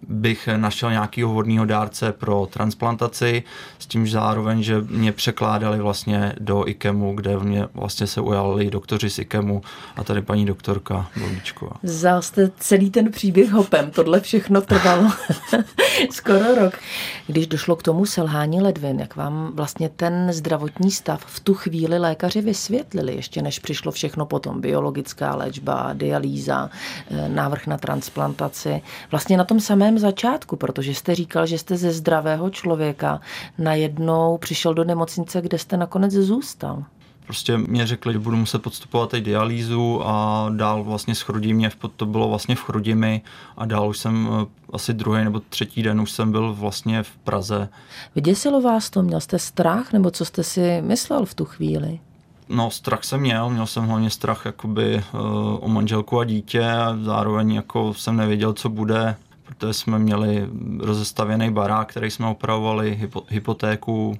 bych 0.10 0.50
našel 0.58 0.92
nějakého 0.92 1.32
vhodného 1.32 1.66
dárce 1.66 2.12
pro 2.12 2.48
transplantaci, 2.54 3.44
s 3.80 3.86
tím 3.86 4.08
zároveň, 4.08 4.64
že 4.64 4.82
mě 4.82 5.12
překládali 5.12 5.80
vlastně 5.80 6.34
do 6.40 6.68
IKEMu, 6.68 7.16
kde 7.16 7.38
mě 7.38 7.68
vlastně 7.74 8.08
se 8.08 8.22
ujali 8.22 8.70
doktoři 8.70 9.10
z 9.10 9.20
IKEMu 9.20 9.62
a 9.96 10.04
tady 10.04 10.22
paní 10.22 10.46
doktorka 10.46 11.08
Bolíčková. 11.20 11.72
Vzal 11.84 12.22
jste 12.22 12.52
celý 12.60 12.90
ten 12.90 13.12
příběh 13.12 13.52
hopem, 13.52 13.92
tohle 13.92 14.20
všechno 14.20 14.62
trvalo 14.62 15.12
skoro 16.12 16.56
rok. 16.56 16.74
Když 17.28 17.48
došlo 17.48 17.76
k 17.76 17.84
tomu 17.84 18.06
selhání 18.06 18.62
ledvin, 18.62 19.00
jak 19.00 19.16
vám 19.16 19.52
vlastně 19.54 19.90
ten 19.90 20.34
zdravotní 20.34 20.92
stav 20.92 21.26
v 21.26 21.40
tu 21.40 21.54
chvíli 21.54 22.00
lékaři 22.00 22.42
vysvětlili, 22.42 23.16
ještě 23.16 23.42
než 23.42 23.60
přišlo 23.60 23.92
všechno 23.92 24.26
potom, 24.26 24.62
biologická 24.62 25.36
léčba, 25.36 25.94
dialýza, 25.94 26.70
eh, 27.12 27.30
návrh 27.30 27.68
na 27.68 27.78
transplantaci, 27.78 28.82
vlastně 29.12 29.38
na 29.38 29.44
tom 29.44 29.60
samém 29.60 29.99
začátku, 30.00 30.56
protože 30.56 30.94
jste 30.94 31.16
říkal, 31.16 31.46
že 31.46 31.58
jste 31.58 31.78
ze 31.78 31.92
zdravého 31.92 32.50
člověka 32.50 33.22
najednou 33.58 34.38
přišel 34.38 34.74
do 34.74 34.84
nemocnice, 34.84 35.42
kde 35.42 35.58
jste 35.58 35.78
nakonec 35.78 36.14
zůstal. 36.14 36.84
Prostě 37.30 37.58
mě 37.58 37.88
řekli, 37.88 38.14
že 38.14 38.20
budu 38.20 38.38
muset 38.38 38.62
podstupovat 38.62 39.10
teď 39.10 39.24
dialýzu 39.24 40.02
a 40.04 40.46
dál 40.56 40.84
vlastně 40.84 41.16
s 41.16 41.26
mě, 41.28 41.72
to 41.96 42.06
bylo 42.06 42.30
vlastně 42.30 42.56
v 42.56 42.64
Chrudimi 42.64 43.22
a 43.58 43.66
dál 43.66 43.90
už 43.90 43.98
jsem 43.98 44.30
eh, 44.32 44.46
asi 44.74 44.94
druhý 44.94 45.24
nebo 45.24 45.42
třetí 45.50 45.84
den 45.84 46.02
už 46.02 46.12
jsem 46.12 46.32
byl 46.32 46.54
vlastně 46.54 47.04
v 47.04 47.18
Praze. 47.18 47.70
Vyděsilo 48.16 48.62
vás 48.62 48.90
to? 48.90 49.04
Měl 49.04 49.20
jste 49.20 49.40
strach 49.40 49.94
nebo 49.94 50.12
co 50.12 50.26
jste 50.26 50.44
si 50.44 50.82
myslel 50.82 51.26
v 51.26 51.34
tu 51.34 51.46
chvíli? 51.46 52.00
No, 52.50 52.72
strach 52.72 53.04
jsem 53.04 53.22
měl, 53.22 53.50
měl 53.50 53.68
jsem 53.68 53.88
hlavně 53.88 54.10
strach 54.10 54.46
jakoby 54.46 55.04
uh, 55.14 55.20
o 55.60 55.68
manželku 55.68 56.20
a 56.20 56.26
dítě 56.26 56.72
a 56.72 56.98
zároveň 57.02 57.52
jako 57.52 57.94
jsem 57.94 58.18
nevěděl, 58.18 58.54
co 58.54 58.70
bude, 58.70 59.16
protože 59.50 59.74
jsme 59.74 60.00
měli 60.00 60.48
rozestavěný 60.80 61.52
barák, 61.52 61.90
který 61.90 62.12
jsme 62.12 62.28
opravovali, 62.28 62.96
hypo, 62.96 63.24
hypotéku, 63.28 64.20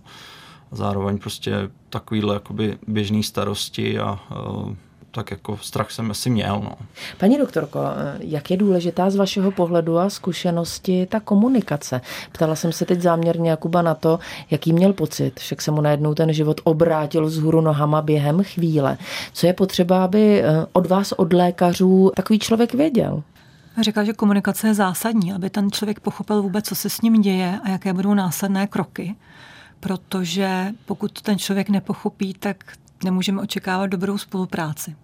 a 0.72 0.76
zároveň 0.76 1.18
prostě 1.18 1.70
takovýhle 1.90 2.34
jakoby 2.34 2.78
běžný 2.88 3.24
starosti 3.24 4.00
a 4.00 4.20
uh, 4.48 4.74
tak 5.12 5.32
jako 5.32 5.58
strach 5.58 5.92
jsem 5.92 6.12
asi 6.12 6.30
měl. 6.30 6.62
No. 6.64 6.72
Paní 7.18 7.38
doktorko, 7.38 7.80
jak 8.20 8.52
je 8.52 8.58
důležitá 8.58 9.10
z 9.10 9.16
vašeho 9.16 9.52
pohledu 9.52 9.98
a 9.98 10.10
zkušenosti 10.10 11.06
ta 11.06 11.20
komunikace? 11.20 12.02
Ptala 12.32 12.56
jsem 12.56 12.72
se 12.72 12.86
teď 12.86 13.02
záměrně 13.02 13.50
Jakuba 13.50 13.82
na 13.82 13.96
to, 13.96 14.20
jaký 14.52 14.74
měl 14.74 14.94
pocit, 14.94 15.40
však 15.40 15.62
se 15.62 15.72
mu 15.72 15.82
najednou 15.82 16.14
ten 16.14 16.34
život 16.34 16.62
obrátil 16.64 17.30
z 17.30 17.38
hůru 17.38 17.62
nohama 17.62 18.02
během 18.02 18.44
chvíle. 18.44 18.98
Co 19.34 19.48
je 19.48 19.54
potřeba, 19.54 20.04
aby 20.04 20.42
eh, 20.44 20.66
od 20.74 20.86
vás, 20.86 21.12
od 21.12 21.34
lékařů, 21.34 22.12
takový 22.16 22.40
člověk 22.40 22.74
věděl? 22.74 23.24
Říkal, 23.82 24.06
že 24.06 24.14
komunikace 24.14 24.68
je 24.68 24.74
zásadní, 24.74 25.34
aby 25.34 25.50
ten 25.50 25.72
člověk 25.72 26.00
pochopil 26.00 26.42
vůbec, 26.42 26.66
co 26.66 26.76
se 26.76 26.90
s 26.90 27.02
ním 27.02 27.22
děje 27.22 27.60
a 27.64 27.70
jaké 27.70 27.94
budou 27.94 28.14
následné 28.14 28.68
kroky 28.68 29.16
protože 29.80 30.74
pokud 30.86 31.22
ten 31.22 31.38
člověk 31.38 31.70
nepochopí, 31.70 32.34
tak 32.34 32.74
nemůžeme 33.04 33.42
očekávat 33.42 33.88
dobrou 33.88 34.18
spolupráci. 34.18 34.96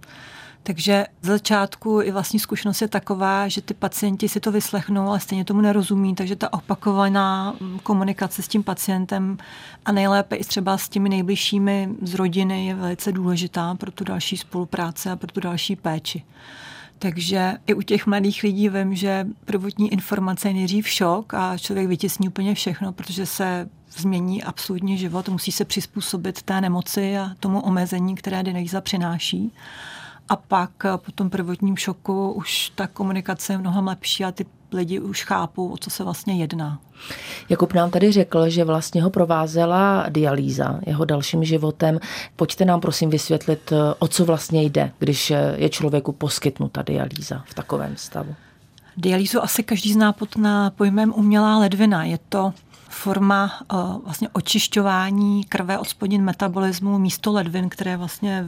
Takže 0.64 1.06
z 1.22 1.28
začátku 1.28 2.02
i 2.02 2.12
vlastní 2.12 2.40
zkušenost 2.40 2.82
je 2.82 2.88
taková, 2.88 3.48
že 3.48 3.62
ty 3.62 3.74
pacienti 3.74 4.30
si 4.30 4.40
to 4.40 4.52
vyslechnou, 4.52 5.08
ale 5.10 5.20
stejně 5.20 5.46
tomu 5.46 5.62
nerozumí, 5.62 6.16
takže 6.16 6.36
ta 6.36 6.54
opakovaná 6.54 7.56
komunikace 7.84 8.42
s 8.42 8.48
tím 8.48 8.64
pacientem 8.64 9.38
a 9.86 9.92
nejlépe 9.92 10.36
i 10.36 10.44
třeba 10.44 10.78
s 10.78 10.90
těmi 10.90 11.10
nejbližšími 11.10 11.90
z 12.02 12.14
rodiny 12.14 12.66
je 12.66 12.76
velice 12.76 13.12
důležitá 13.12 13.76
pro 13.76 13.92
tu 13.92 14.04
další 14.04 14.38
spolupráci 14.38 15.10
a 15.10 15.16
pro 15.16 15.32
tu 15.32 15.40
další 15.40 15.76
péči. 15.76 16.24
Takže 17.00 17.54
i 17.68 17.74
u 17.74 17.82
těch 17.82 18.08
mladých 18.08 18.44
lidí 18.44 18.70
vím, 18.70 18.96
že 18.96 19.28
prvotní 19.46 19.94
informace 19.94 20.48
je 20.48 20.54
nejdřív 20.54 20.88
šok 20.88 21.34
a 21.34 21.58
člověk 21.58 21.88
vytěsní 21.88 22.28
úplně 22.28 22.56
všechno, 22.56 22.94
protože 22.94 23.26
se 23.26 23.70
změní 23.92 24.44
absolutně 24.44 24.98
život, 24.98 25.30
musí 25.30 25.52
se 25.52 25.66
přizpůsobit 25.66 26.42
té 26.42 26.62
nemoci 26.62 27.18
a 27.18 27.32
tomu 27.40 27.62
omezení, 27.62 28.16
které 28.16 28.44
dialýza 28.44 28.82
přináší. 28.82 29.54
A 30.30 30.36
pak 30.36 30.72
po 30.98 31.12
tom 31.12 31.30
prvotním 31.30 31.78
šoku 31.78 32.32
už 32.32 32.72
ta 32.76 32.88
komunikace 32.88 33.54
je 33.54 33.58
mnohem 33.58 33.88
lepší 33.88 34.26
a 34.26 34.32
ty 34.32 34.46
lidi 34.72 35.00
už 35.00 35.24
chápou, 35.24 35.70
o 35.70 35.78
co 35.78 35.90
se 35.90 36.04
vlastně 36.04 36.36
jedná. 36.36 36.80
Jakub 37.50 37.74
nám 37.74 37.92
tady 37.92 38.12
řekl, 38.12 38.50
že 38.50 38.64
vlastně 38.64 39.04
ho 39.04 39.10
provázela 39.10 40.06
dialýza 40.10 40.80
jeho 40.86 41.06
dalším 41.06 41.44
životem. 41.44 42.00
Pojďte 42.36 42.66
nám 42.66 42.82
prosím 42.82 43.10
vysvětlit, 43.10 43.74
o 44.00 44.08
co 44.08 44.26
vlastně 44.26 44.64
jde, 44.64 44.92
když 45.00 45.34
je 45.56 45.70
člověku 45.70 46.12
poskytnuta 46.12 46.82
dialýza 46.82 47.44
v 47.46 47.54
takovém 47.54 47.98
stavu. 47.98 48.36
Dialýzu 48.98 49.44
asi 49.44 49.64
každý 49.64 49.94
zná 49.94 50.14
pod 50.14 50.38
na 50.38 50.70
pojmem 50.70 51.14
umělá 51.16 51.58
ledvina. 51.58 52.04
Je 52.04 52.20
to 52.30 52.54
forma 52.90 53.52
uh, 53.74 53.80
vlastně 54.04 54.30
očišťování 54.34 55.44
krve 55.44 55.80
od 55.80 55.88
spodin 55.88 56.24
metabolismu 56.24 57.00
místo 57.00 57.32
ledvin, 57.32 57.70
které 57.70 57.98
vlastně 57.98 58.46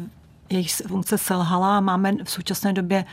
jejich 0.50 0.75
funkce 0.75 1.17
selhala. 1.17 1.79
Máme 1.79 2.13
v 2.24 2.31
současné 2.31 2.74
době 2.74 3.05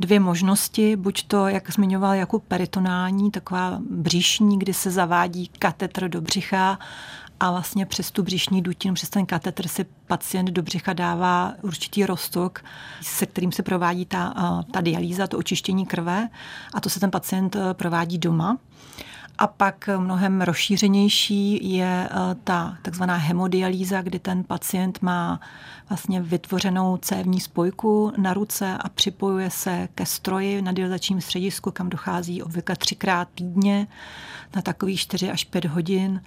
dvě 0.00 0.20
možnosti, 0.20 0.96
buď 0.96 1.26
to, 1.26 1.48
jak 1.48 1.70
zmiňoval, 1.70 2.14
jako 2.14 2.38
peritonální, 2.38 3.30
taková 3.30 3.78
bříšní, 3.90 4.58
kdy 4.58 4.74
se 4.74 4.90
zavádí 4.90 5.50
katetr 5.58 6.08
do 6.08 6.20
břicha 6.20 6.78
a 7.40 7.50
vlastně 7.50 7.86
přes 7.86 8.10
tu 8.10 8.22
břišní 8.22 8.62
dutinu, 8.62 8.94
přes 8.94 9.10
ten 9.10 9.26
katetr 9.26 9.68
si 9.68 9.86
pacient 10.06 10.50
do 10.50 10.62
břicha 10.62 10.92
dává 10.92 11.52
určitý 11.62 12.06
rostok, 12.06 12.64
se 13.00 13.26
kterým 13.26 13.52
se 13.52 13.62
provádí 13.62 14.06
ta, 14.06 14.34
ta 14.70 14.80
dialýza, 14.80 15.26
to 15.26 15.38
očištění 15.38 15.86
krve 15.86 16.28
a 16.74 16.80
to 16.80 16.90
se 16.90 17.00
ten 17.00 17.10
pacient 17.10 17.56
e, 17.56 17.74
provádí 17.74 18.18
doma. 18.18 18.58
A 19.42 19.46
pak 19.46 19.88
mnohem 19.98 20.40
rozšířenější 20.40 21.74
je 21.76 22.08
eh, 22.10 22.34
ta 22.44 22.76
takzvaná 22.82 23.16
hemodialýza, 23.16 24.02
kdy 24.02 24.18
ten 24.18 24.44
pacient 24.44 25.02
má 25.02 25.40
vlastně 25.88 26.22
vytvořenou 26.22 26.96
cévní 26.96 27.40
spojku 27.40 28.12
na 28.16 28.34
ruce 28.34 28.76
a 28.80 28.88
připojuje 28.88 29.50
se 29.50 29.88
ke 29.94 30.06
stroji 30.06 30.62
na 30.62 30.72
dializačním 30.72 31.20
středisku, 31.20 31.70
kam 31.70 31.88
dochází 31.88 32.42
obvykle 32.42 32.76
třikrát 32.76 33.28
týdně 33.34 33.86
na 34.56 34.62
takových 34.62 35.00
4 35.00 35.30
až 35.30 35.44
5 35.44 35.64
hodin 35.64 36.22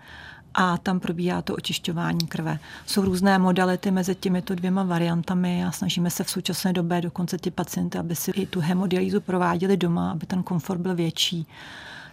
a 0.54 0.78
tam 0.78 1.00
probíhá 1.00 1.42
to 1.42 1.56
očišťování 1.56 2.28
krve. 2.28 2.60
Jsou 2.86 3.02
různé 3.02 3.40
modality 3.40 3.92
mezi 3.92 4.16
těmito 4.16 4.56
dvěma 4.56 4.84
variantami 4.84 5.66
a 5.66 5.72
snažíme 5.72 6.10
se 6.10 6.24
v 6.24 6.30
současné 6.30 6.74
době 6.74 7.02
dokonce 7.02 7.38
ty 7.38 7.52
pacienty, 7.52 7.98
aby 7.98 8.16
si 8.16 8.32
i 8.32 8.46
tu 8.46 8.60
hemodialýzu 8.60 9.22
prováděli 9.22 9.78
doma, 9.78 10.12
aby 10.12 10.26
ten 10.26 10.44
komfort 10.44 10.82
byl 10.82 10.96
větší. 10.96 11.48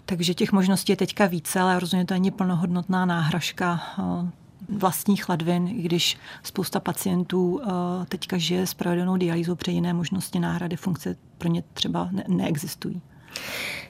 Takže 0.07 0.35
těch 0.35 0.53
možností 0.53 0.93
je 0.93 0.97
teďka 0.97 1.27
více, 1.27 1.61
ale 1.61 1.81
rozhodně 1.81 2.05
to 2.05 2.15
není 2.15 2.31
plnohodnotná 2.31 3.05
náhražka 3.05 3.81
eh, 3.99 4.31
vlastních 4.69 5.29
ledvin, 5.29 5.69
i 5.69 5.83
když 5.83 6.19
spousta 6.43 6.81
pacientů 6.81 7.61
eh, 7.63 7.69
teďka 8.09 8.39
žije 8.39 8.67
s 8.67 8.75
provedenou 8.75 9.17
dialýzou, 9.17 9.55
protože 9.55 9.73
jiné 9.73 9.93
možnosti 9.93 10.39
náhrady 10.39 10.77
funkce 10.77 11.17
pro 11.39 11.49
ně 11.49 11.63
třeba 11.75 12.09
ne- 12.13 12.25
neexistují. 12.29 13.03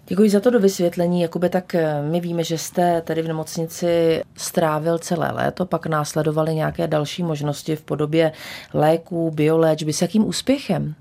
Děkuji 0.06 0.30
za 0.30 0.40
to 0.40 0.50
do 0.50 0.60
vysvětlení. 0.60 1.20
Jakube, 1.20 1.48
tak 1.48 1.74
eh, 1.74 2.02
my 2.02 2.20
víme, 2.20 2.44
že 2.44 2.58
jste 2.58 3.00
tady 3.02 3.22
v 3.22 3.28
nemocnici 3.28 4.22
strávil 4.36 4.98
celé 4.98 5.32
léto, 5.32 5.66
pak 5.66 5.86
následovaly 5.86 6.54
nějaké 6.54 6.86
další 6.86 7.22
možnosti 7.22 7.76
v 7.76 7.82
podobě 7.82 8.32
léků, 8.74 9.30
bioléčby. 9.30 9.92
S 9.92 10.02
jakým 10.02 10.26
úspěchem? 10.26 10.94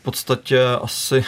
V 0.00 0.02
podstatě 0.02 0.64
asi 0.82 1.24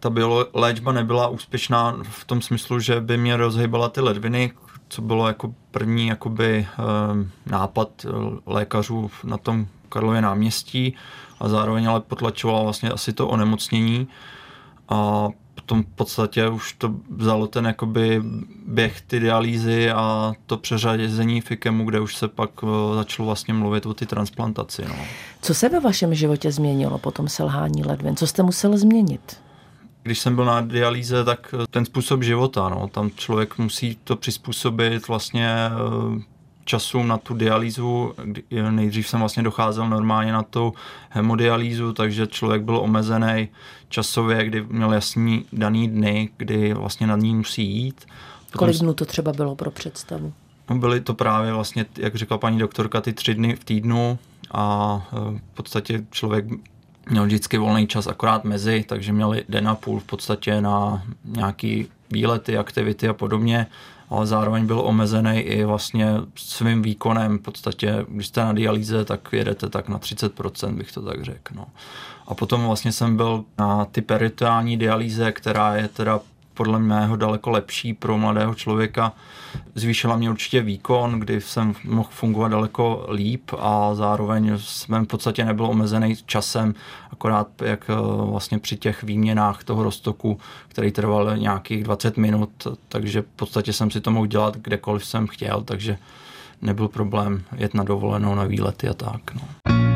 ta 0.00 0.12
léčba 0.54 0.92
nebyla 0.92 1.28
úspěšná 1.28 1.96
v 2.02 2.24
tom 2.24 2.42
smyslu, 2.42 2.80
že 2.80 3.00
by 3.00 3.16
mě 3.16 3.36
rozhýbala 3.36 3.88
ty 3.88 4.00
ledviny, 4.00 4.52
co 4.88 5.02
bylo 5.02 5.28
jako 5.28 5.54
první 5.70 6.06
jakoby, 6.06 6.66
ehm, 6.78 7.30
nápad 7.46 7.88
eh, 8.04 8.10
lékařů 8.46 9.10
na 9.24 9.38
tom 9.38 9.66
Karlově 9.88 10.22
náměstí 10.22 10.94
a 11.40 11.48
zároveň 11.48 11.88
ale 11.88 12.00
potlačovala 12.00 12.62
vlastně 12.62 12.90
asi 12.90 13.12
to 13.12 13.28
onemocnění 13.28 14.08
a 14.88 15.28
potom 15.54 15.82
v 15.82 15.86
podstatě 15.86 16.48
už 16.48 16.72
to 16.72 16.94
vzalo 17.16 17.46
ten 17.46 17.66
jakoby 17.66 18.22
běh 18.66 19.00
ty 19.00 19.20
dialýzy 19.20 19.90
a 19.90 20.32
to 20.46 20.56
přeřazení 20.56 21.40
FIKEMu, 21.40 21.84
kde 21.84 22.00
už 22.00 22.16
se 22.16 22.28
pak 22.28 22.50
eh, 22.62 22.94
začalo 22.94 23.26
vlastně 23.26 23.54
mluvit 23.54 23.86
o 23.86 23.94
ty 23.94 24.06
transplantaci. 24.06 24.84
No. 24.88 24.94
Co 25.42 25.54
se 25.54 25.68
ve 25.68 25.80
vašem 25.80 26.14
životě 26.14 26.52
změnilo 26.52 26.98
po 26.98 27.10
tom 27.10 27.28
selhání 27.28 27.84
ledvin? 27.84 28.16
Co 28.16 28.26
jste 28.26 28.42
musel 28.42 28.78
změnit? 28.78 29.45
Když 30.06 30.18
jsem 30.18 30.34
byl 30.34 30.44
na 30.44 30.60
dialýze, 30.60 31.24
tak 31.24 31.54
ten 31.70 31.84
způsob 31.84 32.22
života, 32.22 32.68
no, 32.68 32.88
tam 32.88 33.10
člověk 33.10 33.58
musí 33.58 33.98
to 34.04 34.16
přizpůsobit 34.16 35.08
vlastně 35.08 35.48
eh, 35.48 36.22
času 36.64 37.02
na 37.02 37.18
tu 37.18 37.34
dialýzu. 37.34 38.14
Nejdřív 38.70 39.08
jsem 39.08 39.20
vlastně 39.20 39.42
docházel 39.42 39.88
normálně 39.88 40.32
na 40.32 40.42
tu 40.42 40.74
hemodialýzu, 41.08 41.92
takže 41.92 42.26
člověk 42.26 42.62
byl 42.62 42.76
omezený 42.76 43.48
časově, 43.88 44.44
kdy 44.44 44.64
měl 44.68 44.92
jasný 44.92 45.44
daný 45.52 45.88
dny, 45.88 46.28
kdy 46.36 46.74
vlastně 46.74 47.06
nad 47.06 47.16
ní 47.16 47.34
musí 47.34 47.70
jít. 47.70 48.06
Potom 48.52 48.58
Kolik 48.58 48.76
dnů 48.76 48.94
to 48.94 49.04
třeba 49.04 49.32
bylo 49.32 49.56
pro 49.56 49.70
představu? 49.70 50.32
No, 50.70 50.78
byly 50.78 51.00
to 51.00 51.14
právě 51.14 51.52
vlastně, 51.52 51.86
jak 51.98 52.14
řekla 52.14 52.38
paní 52.38 52.58
doktorka, 52.58 53.00
ty 53.00 53.12
tři 53.12 53.34
dny 53.34 53.56
v 53.56 53.64
týdnu 53.64 54.18
a 54.50 55.06
eh, 55.12 55.40
v 55.52 55.54
podstatě 55.54 56.04
člověk 56.10 56.44
měl 57.10 57.24
vždycky 57.24 57.58
volný 57.58 57.86
čas 57.86 58.06
akorát 58.06 58.44
mezi, 58.44 58.84
takže 58.88 59.12
měli 59.12 59.44
den 59.48 59.68
a 59.68 59.74
půl 59.74 60.00
v 60.00 60.04
podstatě 60.04 60.60
na 60.60 61.02
nějaký 61.24 61.86
výlety, 62.12 62.58
aktivity 62.58 63.08
a 63.08 63.12
podobně, 63.12 63.66
ale 64.10 64.26
zároveň 64.26 64.66
byl 64.66 64.80
omezený 64.80 65.38
i 65.38 65.64
vlastně 65.64 66.14
svým 66.36 66.82
výkonem. 66.82 67.38
V 67.38 67.42
podstatě, 67.42 68.06
když 68.08 68.26
jste 68.26 68.40
na 68.40 68.52
dialýze, 68.52 69.04
tak 69.04 69.28
jedete 69.32 69.68
tak 69.68 69.88
na 69.88 69.98
30%, 69.98 70.74
bych 70.74 70.92
to 70.92 71.02
tak 71.02 71.24
řekl. 71.24 71.54
No. 71.54 71.66
A 72.26 72.34
potom 72.34 72.66
vlastně 72.66 72.92
jsem 72.92 73.16
byl 73.16 73.44
na 73.58 73.84
ty 73.84 74.00
peritoální 74.02 74.76
dialýze, 74.76 75.32
která 75.32 75.76
je 75.76 75.88
teda 75.88 76.20
podle 76.56 76.78
mého 76.78 77.16
daleko 77.16 77.50
lepší 77.50 77.94
pro 77.94 78.18
mladého 78.18 78.54
člověka. 78.54 79.12
Zvýšila 79.74 80.16
mě 80.16 80.30
určitě 80.30 80.62
výkon, 80.62 81.20
kdy 81.20 81.40
jsem 81.40 81.74
mohl 81.84 82.08
fungovat 82.12 82.48
daleko 82.48 83.06
líp 83.12 83.50
a 83.58 83.94
zároveň 83.94 84.52
jsem 84.56 85.04
v 85.04 85.08
podstatě 85.08 85.44
nebyl 85.44 85.66
omezený 85.66 86.16
časem, 86.26 86.74
akorát 87.12 87.48
jak 87.62 87.90
eh, 87.90 87.94
vlastně 88.30 88.58
při 88.58 88.76
těch 88.76 89.02
výměnách 89.02 89.64
toho 89.64 89.82
roztoku, 89.82 90.38
který 90.68 90.92
trval 90.92 91.36
nějakých 91.36 91.84
20 91.84 92.16
minut, 92.16 92.50
takže 92.88 93.22
v 93.22 93.36
podstatě 93.36 93.72
jsem 93.72 93.90
si 93.90 94.00
to 94.00 94.10
mohl 94.10 94.26
dělat 94.26 94.56
kdekoliv 94.56 95.06
jsem 95.06 95.26
chtěl, 95.26 95.62
takže 95.62 95.98
nebyl 96.62 96.88
problém 96.88 97.42
jet 97.56 97.74
na 97.74 97.84
dovolenou, 97.84 98.34
na 98.34 98.44
výlety 98.44 98.88
a 98.88 98.94
tak. 98.94 99.20
No. 99.34 99.95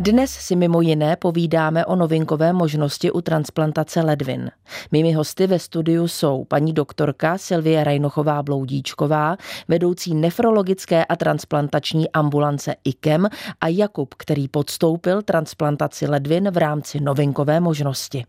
Dnes 0.00 0.30
si 0.30 0.56
mimo 0.56 0.80
jiné 0.80 1.16
povídáme 1.16 1.86
o 1.86 1.96
novinkové 1.96 2.52
možnosti 2.52 3.10
u 3.10 3.20
transplantace 3.20 4.00
ledvin. 4.00 4.50
Mými 4.92 5.12
hosty 5.12 5.46
ve 5.46 5.58
studiu 5.58 6.08
jsou 6.08 6.44
paní 6.44 6.72
doktorka 6.72 7.38
Silvie 7.38 7.84
Rajnochová 7.84 8.42
Bloudíčková, 8.42 9.36
vedoucí 9.68 10.14
nefrologické 10.14 11.04
a 11.04 11.16
transplantační 11.16 12.10
ambulance 12.10 12.74
IKEM 12.84 13.28
a 13.60 13.68
Jakub, 13.68 14.14
který 14.14 14.48
podstoupil 14.48 15.22
transplantaci 15.22 16.06
ledvin 16.06 16.50
v 16.50 16.56
rámci 16.56 17.00
novinkové 17.00 17.60
možnosti. 17.60 18.24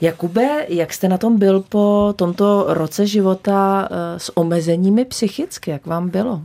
Jakube, 0.00 0.66
jak 0.68 0.92
jste 0.92 1.08
na 1.08 1.18
tom 1.18 1.38
byl 1.38 1.60
po 1.68 2.14
tomto 2.16 2.64
roce 2.68 3.06
života 3.06 3.88
eh, 3.90 4.18
s 4.18 4.36
omezeními 4.36 5.04
psychicky? 5.04 5.70
Jak 5.70 5.86
vám 5.86 6.10
bylo? 6.10 6.42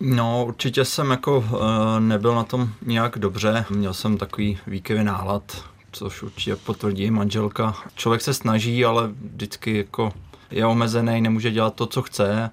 No, 0.00 0.44
určitě 0.46 0.84
jsem 0.84 1.10
jako 1.10 1.38
uh, 1.38 1.60
nebyl 1.98 2.34
na 2.34 2.44
tom 2.44 2.68
nějak 2.82 3.18
dobře. 3.18 3.64
Měl 3.70 3.94
jsem 3.94 4.18
takový 4.18 4.58
výkyvy 4.66 5.04
nálad, 5.04 5.64
což 5.92 6.22
určitě 6.22 6.56
potvrdí 6.56 7.10
manželka. 7.10 7.74
Člověk 7.94 8.22
se 8.22 8.34
snaží, 8.34 8.84
ale 8.84 9.10
vždycky 9.34 9.76
jako 9.76 10.12
je 10.50 10.66
omezený, 10.66 11.20
nemůže 11.20 11.50
dělat 11.50 11.74
to, 11.74 11.86
co 11.86 12.02
chce. 12.02 12.50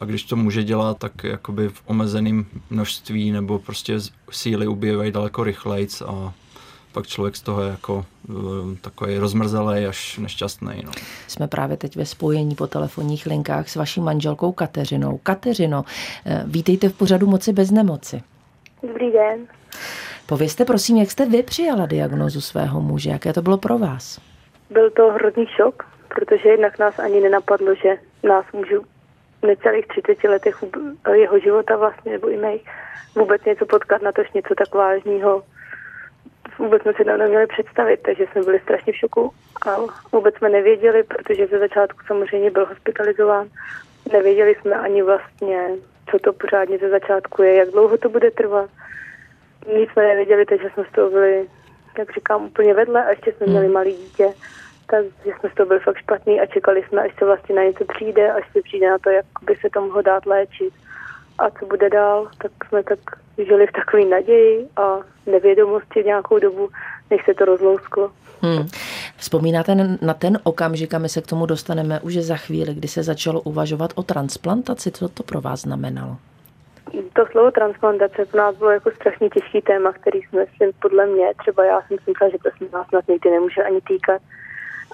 A 0.00 0.04
když 0.04 0.22
to 0.22 0.36
může 0.36 0.64
dělat, 0.64 0.98
tak 0.98 1.24
jakoby 1.24 1.68
v 1.68 1.82
omezeném 1.84 2.46
množství 2.70 3.30
nebo 3.30 3.58
prostě 3.58 3.98
síly 4.30 4.66
ubývají 4.66 5.12
daleko 5.12 5.44
rychleji 5.44 5.88
a 6.06 6.32
pak 6.92 7.06
člověk 7.06 7.36
z 7.36 7.42
toho 7.42 7.62
je 7.62 7.70
jako 7.70 7.94
uh, 7.94 8.34
takový 8.80 9.18
rozmrzelý 9.18 9.86
až 9.86 10.18
nešťastný. 10.18 10.82
No. 10.84 10.92
Jsme 11.28 11.48
právě 11.48 11.76
teď 11.76 11.96
ve 11.96 12.06
spojení 12.06 12.54
po 12.54 12.66
telefonních 12.66 13.26
linkách 13.26 13.68
s 13.68 13.76
vaší 13.76 14.00
manželkou 14.00 14.52
Kateřinou. 14.52 15.18
Kateřino, 15.22 15.84
eh, 16.26 16.42
vítejte 16.46 16.88
v 16.88 16.92
pořadu 16.92 17.26
Moci 17.26 17.52
bez 17.52 17.70
nemoci. 17.70 18.22
Dobrý 18.82 19.12
den. 19.12 19.46
Povězte 20.26 20.64
prosím, 20.64 20.96
jak 20.96 21.10
jste 21.10 21.26
vy 21.26 21.42
přijala 21.42 21.86
diagnozu 21.86 22.40
svého 22.40 22.80
muže, 22.80 23.10
jaké 23.10 23.32
to 23.32 23.42
bylo 23.42 23.58
pro 23.58 23.78
vás? 23.78 24.20
Byl 24.70 24.90
to 24.90 25.12
hrozný 25.12 25.46
šok, 25.46 25.84
protože 26.14 26.48
jednak 26.48 26.78
nás 26.78 26.98
ani 26.98 27.20
nenapadlo, 27.20 27.74
že 27.74 27.96
nás 28.28 28.44
můžu 28.52 28.82
v 29.42 29.46
necelých 29.46 29.86
30 29.86 30.28
letech 30.28 30.64
jeho 31.12 31.38
života 31.38 31.76
vlastně, 31.76 32.12
nebo 32.12 32.30
i 32.30 32.36
mých, 32.36 32.62
vůbec 33.14 33.44
něco 33.44 33.66
potkat 33.66 34.02
na 34.02 34.12
tož 34.12 34.32
něco 34.32 34.54
tak 34.54 34.74
vážného 34.74 35.42
vůbec 36.58 36.82
jsme 36.82 36.92
si 36.92 37.04
to 37.04 37.16
neměli 37.16 37.46
představit, 37.46 38.00
takže 38.02 38.24
jsme 38.26 38.42
byli 38.42 38.60
strašně 38.60 38.92
v 38.92 38.96
šoku 38.96 39.32
a 39.66 39.76
vůbec 40.12 40.34
jsme 40.34 40.48
nevěděli, 40.48 41.02
protože 41.02 41.46
ze 41.46 41.58
začátku 41.58 41.98
samozřejmě 42.06 42.50
byl 42.50 42.66
hospitalizován. 42.66 43.48
Nevěděli 44.12 44.54
jsme 44.54 44.74
ani 44.74 45.02
vlastně, 45.02 45.68
co 46.10 46.18
to 46.18 46.32
pořádně 46.32 46.78
ze 46.78 46.88
začátku 46.88 47.42
je, 47.42 47.54
jak 47.54 47.70
dlouho 47.70 47.98
to 47.98 48.08
bude 48.08 48.30
trvat. 48.30 48.70
Nic 49.76 49.90
jsme 49.90 50.02
nevěděli, 50.02 50.46
takže 50.46 50.70
jsme 50.74 50.84
z 50.84 50.92
toho 50.92 51.10
byli, 51.10 51.48
jak 51.98 52.14
říkám, 52.14 52.44
úplně 52.44 52.74
vedle 52.74 53.04
a 53.04 53.10
ještě 53.10 53.32
jsme 53.32 53.46
měli 53.46 53.64
hmm. 53.64 53.74
malý 53.74 53.96
dítě, 53.96 54.28
takže 54.86 55.38
jsme 55.38 55.50
z 55.50 55.54
toho 55.54 55.66
byli 55.66 55.80
fakt 55.80 55.98
špatný 55.98 56.40
a 56.40 56.46
čekali 56.46 56.82
jsme, 56.82 57.02
až 57.02 57.12
se 57.18 57.24
vlastně 57.24 57.54
na 57.54 57.62
něco 57.62 57.84
přijde, 57.84 58.32
až 58.32 58.52
se 58.52 58.62
přijde 58.62 58.90
na 58.90 58.98
to, 58.98 59.10
jak 59.10 59.26
by 59.42 59.56
se 59.56 59.70
to 59.70 59.80
mohlo 59.80 60.02
dát 60.02 60.26
léčit 60.26 60.74
a 61.38 61.50
co 61.50 61.66
bude 61.66 61.90
dál, 61.90 62.28
tak 62.38 62.52
jsme 62.68 62.82
tak 62.82 62.98
žili 63.38 63.66
v 63.66 63.72
takové 63.72 64.04
naději 64.04 64.68
a 64.76 64.98
nevědomosti 65.26 66.04
nějakou 66.04 66.38
dobu, 66.38 66.68
než 67.10 67.24
se 67.24 67.34
to 67.34 67.44
rozlousklo. 67.44 68.10
Hmm. 68.42 68.66
Vzpomínáte 69.16 69.74
na 70.00 70.14
ten 70.14 70.38
okamžik, 70.42 70.94
a 70.94 70.98
my 70.98 71.08
se 71.08 71.20
k 71.20 71.26
tomu 71.26 71.46
dostaneme 71.46 72.00
už 72.00 72.14
za 72.14 72.36
chvíli, 72.36 72.74
kdy 72.74 72.88
se 72.88 73.02
začalo 73.02 73.40
uvažovat 73.40 73.90
o 73.94 74.02
transplantaci. 74.02 74.90
Co 74.90 75.08
to 75.08 75.22
pro 75.22 75.40
vás 75.40 75.60
znamenalo? 75.60 76.16
To 77.12 77.26
slovo 77.30 77.50
transplantace 77.50 78.26
pro 78.26 78.38
nás 78.38 78.56
bylo 78.56 78.70
jako 78.70 78.90
strašně 78.90 79.28
těžký 79.28 79.60
téma, 79.60 79.92
který 79.92 80.22
jsme 80.22 80.46
si 80.46 80.72
podle 80.82 81.06
mě, 81.06 81.26
třeba 81.38 81.64
já 81.64 81.80
jsem 81.80 81.98
si 81.98 82.10
myslela, 82.10 82.30
že 82.32 82.38
to 82.38 82.50
se 82.58 82.76
nás 82.76 82.88
snad 82.88 83.08
nikdy 83.08 83.30
nemůže 83.30 83.62
ani 83.62 83.80
týkat, 83.80 84.22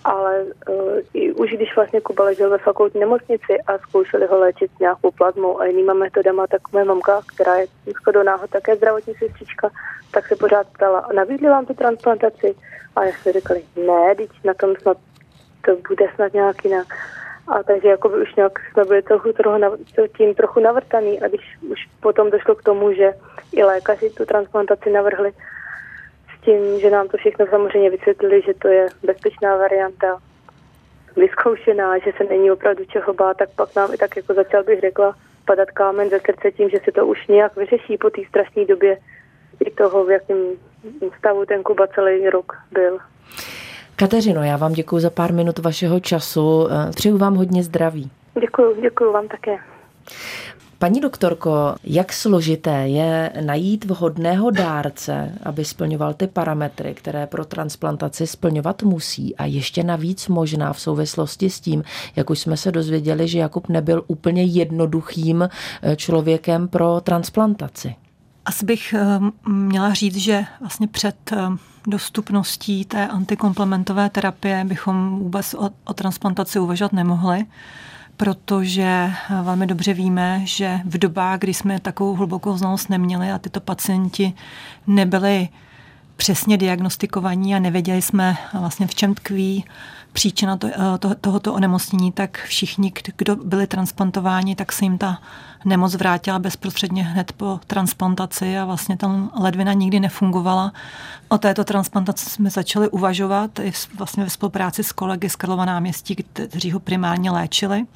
ale 0.05 0.45
uh, 0.69 0.99
i 1.15 1.33
už 1.33 1.51
když 1.51 1.77
vlastně 1.77 2.01
Kuba 2.01 2.25
ležel 2.25 2.51
ve 2.51 2.59
fakultní 2.59 3.01
nemocnici 3.01 3.59
a 3.67 3.79
zkoušeli 3.79 4.27
ho 4.27 4.39
léčit 4.39 4.71
nějakou 4.81 5.11
plazmou 5.11 5.61
a 5.61 5.65
jinýma 5.65 5.95
metodama, 5.95 6.47
tak 6.47 6.61
moje 6.73 6.85
mamka, 6.85 7.21
která 7.35 7.57
je 7.57 7.67
shodou 8.03 8.23
náhod 8.23 8.51
také 8.51 8.77
zdravotní 8.77 9.15
sestřička, 9.15 9.71
tak 10.11 10.29
se 10.29 10.37
pořád 10.37 10.67
ptala, 10.67 11.09
nabídli 11.15 11.49
vám 11.49 11.67
tu 11.67 11.75
transplantaci? 11.75 12.55
A 12.97 13.05
já 13.05 13.13
jsme 13.13 13.33
řekli, 13.33 13.63
ne, 13.77 14.15
teď 14.15 14.31
na 14.45 14.55
tom 14.55 14.77
snad 14.77 14.97
to 15.65 15.77
bude 15.89 16.07
snad 16.15 16.33
nějak 16.33 16.65
jinak. 16.65 16.87
A 17.49 17.63
takže 17.63 17.89
jako 17.89 18.09
by 18.09 18.23
už 18.23 18.35
nějak 18.35 18.53
jsme 18.73 18.85
byli 18.85 19.03
trochu, 19.03 19.33
trochu 19.33 19.77
tím 20.17 20.35
trochu 20.35 20.61
navrtaný 20.61 21.21
a 21.21 21.29
když 21.29 21.59
už 21.71 21.79
potom 22.01 22.31
došlo 22.31 22.55
k 22.55 22.63
tomu, 22.63 22.93
že 22.93 23.13
i 23.53 23.65
lékaři 23.65 24.11
tu 24.11 24.25
transplantaci 24.25 24.91
navrhli, 24.91 25.33
tím, 26.44 26.81
že 26.81 26.90
nám 26.90 27.09
to 27.09 27.16
všechno 27.16 27.46
samozřejmě 27.46 27.90
vysvětlili, 27.90 28.42
že 28.46 28.55
to 28.55 28.68
je 28.68 28.87
bezpečná 29.03 29.57
varianta, 29.57 30.18
vyzkoušená, 31.16 31.98
že 31.98 32.12
se 32.16 32.24
není 32.24 32.51
opravdu 32.51 32.85
čeho 32.85 33.14
bát, 33.14 33.37
tak 33.37 33.48
pak 33.57 33.77
nám 33.77 33.94
i 33.94 33.96
tak 33.96 34.16
jako 34.16 34.35
začal 34.35 34.64
bych 34.64 34.81
řekla 34.81 35.14
padat 35.44 35.70
kámen 35.70 36.11
ze 36.11 36.20
srdce 36.20 36.51
tím, 36.51 36.70
že 36.70 36.79
se 36.85 36.92
to 36.92 37.07
už 37.07 37.27
nějak 37.27 37.57
vyřeší 37.57 37.98
po 37.98 38.11
té 38.11 38.20
strašné 38.29 38.64
době 38.64 38.98
i 39.66 39.70
toho, 39.70 40.05
v 40.05 40.11
jakém 40.11 40.37
stavu 41.18 41.44
ten 41.44 41.62
Kuba 41.62 41.87
celý 41.87 42.31
rok 42.31 42.53
byl. 42.72 42.98
Kateřino, 43.96 44.42
já 44.42 44.57
vám 44.57 44.72
děkuji 44.72 44.98
za 45.01 45.11
pár 45.11 45.33
minut 45.33 45.59
vašeho 45.59 46.01
času. 46.01 46.68
Přeju 46.94 47.18
vám 47.18 47.35
hodně 47.35 47.62
zdraví. 47.62 48.11
Děkuji, 48.40 48.81
děkuji 48.81 49.12
vám 49.12 49.29
také. 49.29 49.59
Paní 50.81 51.01
doktorko, 51.01 51.75
jak 51.85 52.12
složité 52.12 52.88
je 52.88 53.33
najít 53.41 53.85
vhodného 53.85 54.51
dárce, 54.51 55.33
aby 55.43 55.64
splňoval 55.64 56.14
ty 56.14 56.27
parametry, 56.27 56.95
které 56.95 57.27
pro 57.27 57.45
transplantaci 57.45 58.27
splňovat 58.27 58.83
musí 58.83 59.37
a 59.37 59.45
ještě 59.45 59.85
navíc 59.85 60.29
možná 60.29 60.73
v 60.73 60.81
souvislosti 60.81 61.51
s 61.51 61.61
tím, 61.61 61.85
jak 62.17 62.31
už 62.31 62.38
jsme 62.38 62.57
se 62.57 62.73
dozvěděli, 62.73 63.29
že 63.29 63.38
Jakub 63.38 63.69
nebyl 63.69 64.05
úplně 64.07 64.45
jednoduchým 64.45 65.43
eh, 65.43 65.97
člověkem 65.97 66.69
pro 66.69 67.01
transplantaci? 67.01 67.95
Asi 68.45 68.67
bych 68.67 68.95
eh, 68.95 69.21
měla 69.49 69.95
říct, 69.95 70.17
že 70.17 70.45
vlastně 70.61 70.88
před 70.88 71.33
eh, 71.33 71.37
dostupností 71.87 72.85
té 72.85 73.09
antikomplementové 73.09 74.11
terapie 74.11 74.64
bychom 74.64 75.19
vůbec 75.19 75.55
o, 75.55 75.71
o 75.85 75.95
transplantaci 75.95 76.59
uvažovat 76.59 76.93
nemohli 76.93 77.47
protože 78.18 79.11
velmi 79.42 79.66
dobře 79.66 79.94
víme, 79.94 80.40
že 80.44 80.81
v 80.85 80.98
dobách, 80.98 81.38
kdy 81.38 81.54
jsme 81.54 81.81
takovou 81.81 82.14
hlubokou 82.14 82.57
znalost 82.57 82.90
neměli 82.90 83.31
a 83.31 83.38
tyto 83.38 83.61
pacienti 83.61 84.33
nebyli 84.87 85.48
přesně 86.16 86.57
diagnostikovaní 86.57 87.54
a 87.54 87.59
nevěděli 87.59 88.02
jsme 88.02 88.37
vlastně 88.54 88.87
v 88.87 88.94
čem 88.94 89.14
tkví 89.14 89.64
příčina 90.18 90.57
to, 90.57 90.66
eh, 90.66 90.98
to, 90.98 91.14
tohoto 91.14 91.54
onemocnění, 91.54 92.12
tak 92.12 92.44
všichni, 92.44 92.92
kdo 93.16 93.37
byli 93.37 93.66
transplantováni, 93.66 94.57
tak 94.57 94.72
se 94.72 94.85
jim 94.85 94.98
ta 94.98 95.18
nemoc 95.64 95.94
vrátila 95.94 96.38
bezprostředně 96.38 97.02
hned 97.02 97.33
po 97.33 97.61
transplantaci 97.66 98.59
a 98.59 98.64
vlastně 98.64 98.96
ta 98.96 99.31
ledvina 99.40 99.72
nikdy 99.72 100.00
nefungovala. 100.00 100.72
O 101.28 101.38
této 101.38 101.64
transplantaci 101.64 102.31
jsme 102.31 102.50
začali 102.50 102.88
uvažovat 102.88 103.59
i 103.59 103.72
vlastně 103.94 104.24
ve 104.24 104.31
spolupráci 104.31 104.85
s 104.85 104.92
kolegy 104.92 105.28
z 105.28 105.37
Karlova 105.37 105.64
náměstí, 105.64 106.16
kteří 106.33 106.72
ho 106.72 106.81
primárně 106.81 107.31
léčili. 107.31 107.87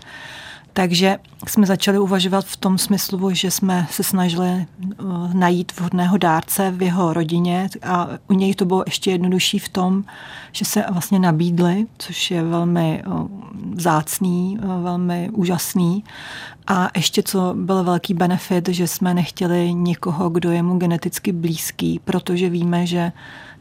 Takže 0.72 1.18
jsme 1.48 1.66
začali 1.66 1.98
uvažovat 1.98 2.44
v 2.44 2.56
tom 2.56 2.78
smyslu, 2.78 3.34
že 3.34 3.50
jsme 3.50 3.86
se 3.90 4.02
snažili 4.02 4.48
eh, 4.48 4.66
najít 5.32 5.80
vhodného 5.80 6.18
dárce 6.18 6.70
v 6.70 6.82
jeho 6.82 7.12
rodině 7.12 7.68
a 7.82 8.08
u 8.28 8.32
něj 8.32 8.54
to 8.54 8.64
bylo 8.64 8.82
ještě 8.86 9.10
jednodušší 9.10 9.58
v 9.58 9.68
tom, 9.68 10.04
že 10.52 10.64
se 10.64 10.84
vlastně 10.90 11.18
nabídli, 11.18 11.86
což 11.98 12.30
je 12.30 12.42
velmi 12.42 13.02
eh, 13.06 13.10
zácný, 13.74 14.58
eh, 14.62 14.66
velmi 14.82 15.30
úžasný. 15.32 16.04
A 16.66 16.90
ještě 16.96 17.22
co 17.22 17.54
byl 17.56 17.84
velký 17.84 18.14
benefit, 18.14 18.68
že 18.68 18.88
jsme 18.88 19.14
nechtěli 19.14 19.74
někoho, 19.74 20.30
kdo 20.30 20.50
je 20.50 20.62
mu 20.62 20.78
geneticky 20.78 21.32
blízký, 21.32 22.00
protože 22.04 22.50
víme, 22.50 22.86
že 22.86 23.12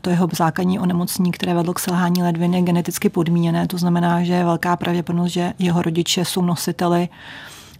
to 0.01 0.09
jeho 0.09 0.27
základní 0.37 0.79
onemocnění, 0.79 1.31
které 1.31 1.53
vedlo 1.53 1.73
k 1.73 1.79
selhání 1.79 2.23
ledvin, 2.23 2.53
je 2.53 2.61
geneticky 2.61 3.09
podmíněné. 3.09 3.67
To 3.67 3.77
znamená, 3.77 4.23
že 4.23 4.33
je 4.33 4.43
velká 4.43 4.75
pravděpodobnost, 4.75 5.31
že 5.31 5.53
jeho 5.59 5.81
rodiče 5.81 6.25
jsou 6.25 6.41
nositeli 6.41 7.09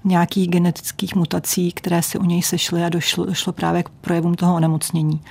nějakých 0.04 0.50
genetických 0.50 1.16
mutací, 1.16 1.72
které 1.72 2.02
se 2.02 2.20
u 2.20 2.24
něj 2.26 2.42
sešly 2.42 2.84
a 2.84 2.90
došlo, 2.90 3.26
došlo 3.26 3.54
právě 3.54 3.84
k 3.84 3.90
projevům 3.90 4.36
toho 4.36 4.56
onemocnění. 4.56 5.22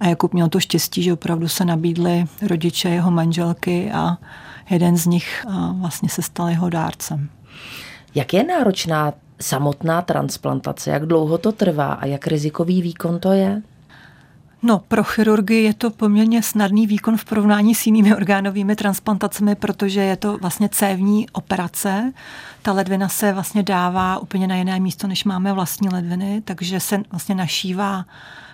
A 0.00 0.06
Jakub 0.06 0.34
měl 0.34 0.48
to 0.48 0.60
štěstí, 0.60 1.02
že 1.02 1.12
opravdu 1.12 1.48
se 1.48 1.64
nabídli 1.64 2.24
rodiče 2.48 2.88
jeho 2.88 3.10
manželky 3.10 3.92
a 3.92 4.16
jeden 4.70 4.96
z 4.96 5.06
nich 5.06 5.46
vlastně 5.80 6.08
se 6.08 6.22
stal 6.22 6.48
jeho 6.48 6.70
dárcem. 6.70 7.28
Jak 8.14 8.34
je 8.34 8.44
náročná 8.44 9.12
samotná 9.40 10.02
transplantace? 10.02 10.90
Jak 10.90 11.06
dlouho 11.06 11.38
to 11.38 11.52
trvá 11.52 11.92
a 11.92 12.06
jak 12.06 12.26
rizikový 12.26 12.82
výkon 12.82 13.20
to 13.20 13.32
je? 13.32 13.62
No, 14.62 14.78
pro 14.78 15.04
chirurgy 15.04 15.62
je 15.62 15.74
to 15.74 15.90
poměrně 15.90 16.42
snadný 16.42 16.86
výkon 16.86 17.16
v 17.16 17.24
porovnání 17.24 17.74
s 17.74 17.86
jinými 17.86 18.14
orgánovými 18.14 18.76
transplantacemi, 18.76 19.54
protože 19.54 20.00
je 20.00 20.16
to 20.16 20.38
vlastně 20.38 20.68
cévní 20.68 21.30
operace. 21.30 22.12
Ta 22.62 22.72
ledvina 22.72 23.08
se 23.08 23.32
vlastně 23.32 23.62
dává 23.62 24.18
úplně 24.18 24.46
na 24.46 24.56
jiné 24.56 24.80
místo, 24.80 25.06
než 25.06 25.24
máme 25.24 25.52
vlastní 25.52 25.88
ledviny, 25.88 26.42
takže 26.44 26.80
se 26.80 27.02
vlastně 27.10 27.34
našívá 27.34 28.04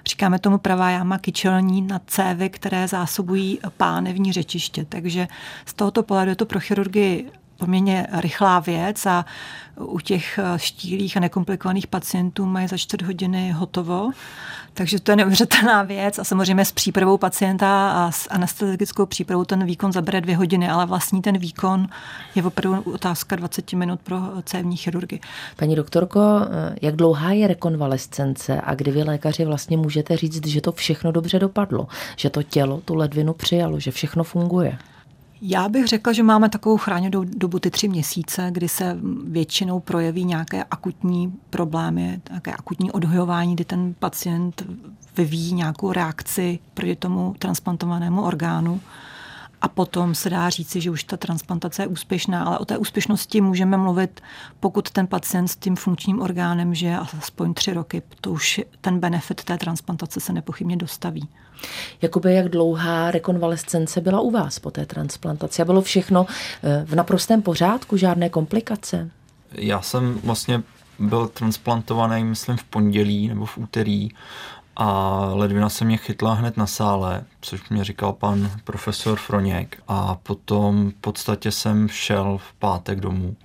říkáme 0.08 0.38
tomu 0.38 0.58
pravá 0.58 0.90
jáma 0.90 1.18
kyčelní 1.18 1.82
na 1.82 2.00
cévy, 2.06 2.50
které 2.50 2.88
zásobují 2.88 3.58
pánevní 3.76 4.32
řečiště. 4.32 4.86
Takže 4.88 5.28
z 5.66 5.74
tohoto 5.74 6.02
pohledu 6.02 6.30
je 6.30 6.36
to 6.36 6.46
pro 6.46 6.60
chirurgy 6.60 7.24
poměrně 7.58 8.06
rychlá 8.12 8.60
věc 8.60 9.06
a 9.06 9.24
u 9.76 10.00
těch 10.00 10.38
štílých 10.56 11.16
a 11.16 11.20
nekomplikovaných 11.20 11.86
pacientů 11.86 12.46
mají 12.46 12.68
za 12.68 12.76
čtvrt 12.76 13.02
hodiny 13.02 13.50
hotovo. 13.50 14.10
Takže 14.74 15.00
to 15.00 15.12
je 15.12 15.16
neuvěřitelná 15.16 15.82
věc 15.82 16.18
a 16.18 16.24
samozřejmě 16.24 16.64
s 16.64 16.72
přípravou 16.72 17.18
pacienta 17.18 17.90
a 17.90 18.10
s 18.10 18.30
anestezetickou 18.30 19.06
přípravou 19.06 19.44
ten 19.44 19.64
výkon 19.64 19.92
zabere 19.92 20.20
dvě 20.20 20.36
hodiny, 20.36 20.68
ale 20.68 20.86
vlastní 20.86 21.22
ten 21.22 21.38
výkon 21.38 21.88
je 22.34 22.42
opravdu 22.42 22.92
otázka 22.92 23.36
20 23.36 23.72
minut 23.72 24.00
pro 24.00 24.16
cévní 24.44 24.76
chirurgy. 24.76 25.20
Paní 25.56 25.76
doktorko, 25.76 26.20
jak 26.82 26.96
dlouhá 26.96 27.32
je 27.32 27.48
rekonvalescence 27.48 28.60
a 28.60 28.74
kdy 28.74 28.90
vy 28.90 29.02
lékaři 29.02 29.44
vlastně 29.44 29.76
můžete 29.76 30.16
říct, 30.16 30.46
že 30.46 30.60
to 30.60 30.72
všechno 30.72 31.12
dobře 31.12 31.38
dopadlo, 31.38 31.86
že 32.16 32.30
to 32.30 32.42
tělo 32.42 32.80
tu 32.84 32.94
ledvinu 32.94 33.32
přijalo, 33.32 33.80
že 33.80 33.90
všechno 33.90 34.24
funguje? 34.24 34.78
Já 35.40 35.68
bych 35.68 35.86
řekla, 35.86 36.12
že 36.12 36.22
máme 36.22 36.48
takovou 36.48 36.76
chráněnou 36.76 37.24
dobu 37.24 37.58
ty 37.58 37.70
tři 37.70 37.88
měsíce, 37.88 38.48
kdy 38.50 38.68
se 38.68 38.98
většinou 39.24 39.80
projeví 39.80 40.24
nějaké 40.24 40.64
akutní 40.64 41.32
problémy, 41.50 42.20
nějaké 42.30 42.52
akutní 42.52 42.92
odhojování, 42.92 43.54
kdy 43.54 43.64
ten 43.64 43.94
pacient 43.98 44.62
vyvíjí 45.16 45.54
nějakou 45.54 45.92
reakci 45.92 46.58
proti 46.74 46.96
tomu 46.96 47.34
transplantovanému 47.38 48.22
orgánu. 48.22 48.80
A 49.62 49.68
potom 49.68 50.14
se 50.14 50.30
dá 50.30 50.50
říci, 50.50 50.80
že 50.80 50.90
už 50.90 51.04
ta 51.04 51.16
transplantace 51.16 51.82
je 51.82 51.86
úspěšná, 51.86 52.44
ale 52.44 52.58
o 52.58 52.64
té 52.64 52.78
úspěšnosti 52.78 53.40
můžeme 53.40 53.76
mluvit, 53.76 54.20
pokud 54.60 54.90
ten 54.90 55.06
pacient 55.06 55.48
s 55.48 55.56
tím 55.56 55.76
funkčním 55.76 56.20
orgánem 56.20 56.74
žije 56.74 56.98
aspoň 56.98 57.54
tři 57.54 57.72
roky. 57.72 58.02
To 58.20 58.32
už 58.32 58.60
ten 58.80 59.00
benefit 59.00 59.44
té 59.44 59.58
transplantace 59.58 60.20
se 60.20 60.32
nepochybně 60.32 60.76
dostaví. 60.76 61.28
Jakoby 62.02 62.34
jak 62.34 62.48
dlouhá 62.48 63.10
rekonvalescence 63.10 64.00
byla 64.00 64.20
u 64.20 64.30
vás 64.30 64.58
po 64.58 64.70
té 64.70 64.86
transplantaci? 64.86 65.62
A 65.62 65.64
bylo 65.64 65.82
všechno 65.82 66.26
eh, 66.62 66.84
v 66.86 66.94
naprostém 66.94 67.42
pořádku, 67.42 67.96
žádné 67.96 68.28
komplikace? 68.28 69.10
Já 69.52 69.82
jsem 69.82 70.20
vlastně 70.24 70.62
byl 70.98 71.28
transplantovaný, 71.28 72.24
myslím, 72.24 72.56
v 72.56 72.64
pondělí 72.64 73.28
nebo 73.28 73.46
v 73.46 73.58
úterý 73.58 74.08
a 74.76 75.20
ledvina 75.34 75.68
se 75.68 75.84
mě 75.84 75.96
chytla 75.96 76.34
hned 76.34 76.56
na 76.56 76.66
sále, 76.66 77.24
což 77.40 77.68
mě 77.68 77.84
říkal 77.84 78.12
pan 78.12 78.50
profesor 78.64 79.18
Froněk 79.18 79.82
a 79.88 80.14
potom 80.14 80.90
v 80.90 80.94
podstatě 80.94 81.50
jsem 81.50 81.88
šel 81.88 82.38
v 82.38 82.54
pátek 82.58 83.00
domů 83.00 83.36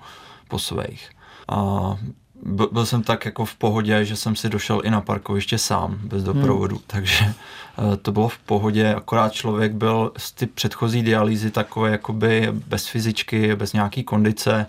po 0.47 0.59
svých. 0.59 1.09
A 1.47 1.97
byl 2.45 2.85
jsem 2.85 3.03
tak 3.03 3.25
jako 3.25 3.45
v 3.45 3.55
pohodě, 3.55 4.05
že 4.05 4.15
jsem 4.15 4.35
si 4.35 4.49
došel 4.49 4.81
i 4.83 4.89
na 4.89 5.01
parkoviště 5.01 5.57
sám, 5.57 5.99
bez 6.03 6.23
doprovodu, 6.23 6.75
hmm. 6.75 6.85
takže 6.87 7.25
eh, 7.25 7.97
to 7.97 8.11
bylo 8.11 8.29
v 8.29 8.37
pohodě, 8.37 8.93
akorát 8.95 9.33
člověk 9.33 9.73
byl 9.73 10.11
z 10.17 10.31
ty 10.31 10.45
předchozí 10.45 11.03
dialýzy 11.03 11.51
takové 11.51 11.91
jakoby 11.91 12.47
bez 12.51 12.87
fyzičky, 12.87 13.55
bez 13.55 13.73
nějaký 13.73 14.03
kondice, 14.03 14.65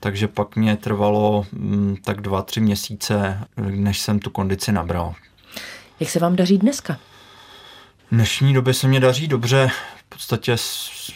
takže 0.00 0.28
pak 0.28 0.56
mě 0.56 0.76
trvalo 0.76 1.46
mm, 1.52 1.96
tak 2.04 2.20
dva, 2.20 2.42
tři 2.42 2.60
měsíce, 2.60 3.38
než 3.56 4.00
jsem 4.00 4.18
tu 4.18 4.30
kondici 4.30 4.72
nabral. 4.72 5.14
Jak 6.00 6.10
se 6.10 6.18
vám 6.18 6.36
daří 6.36 6.58
dneska? 6.58 6.98
V 8.10 8.14
dnešní 8.14 8.54
době 8.54 8.74
se 8.74 8.88
mě 8.88 9.00
daří 9.00 9.28
dobře, 9.28 9.70
v 9.96 10.04
podstatě 10.08 10.56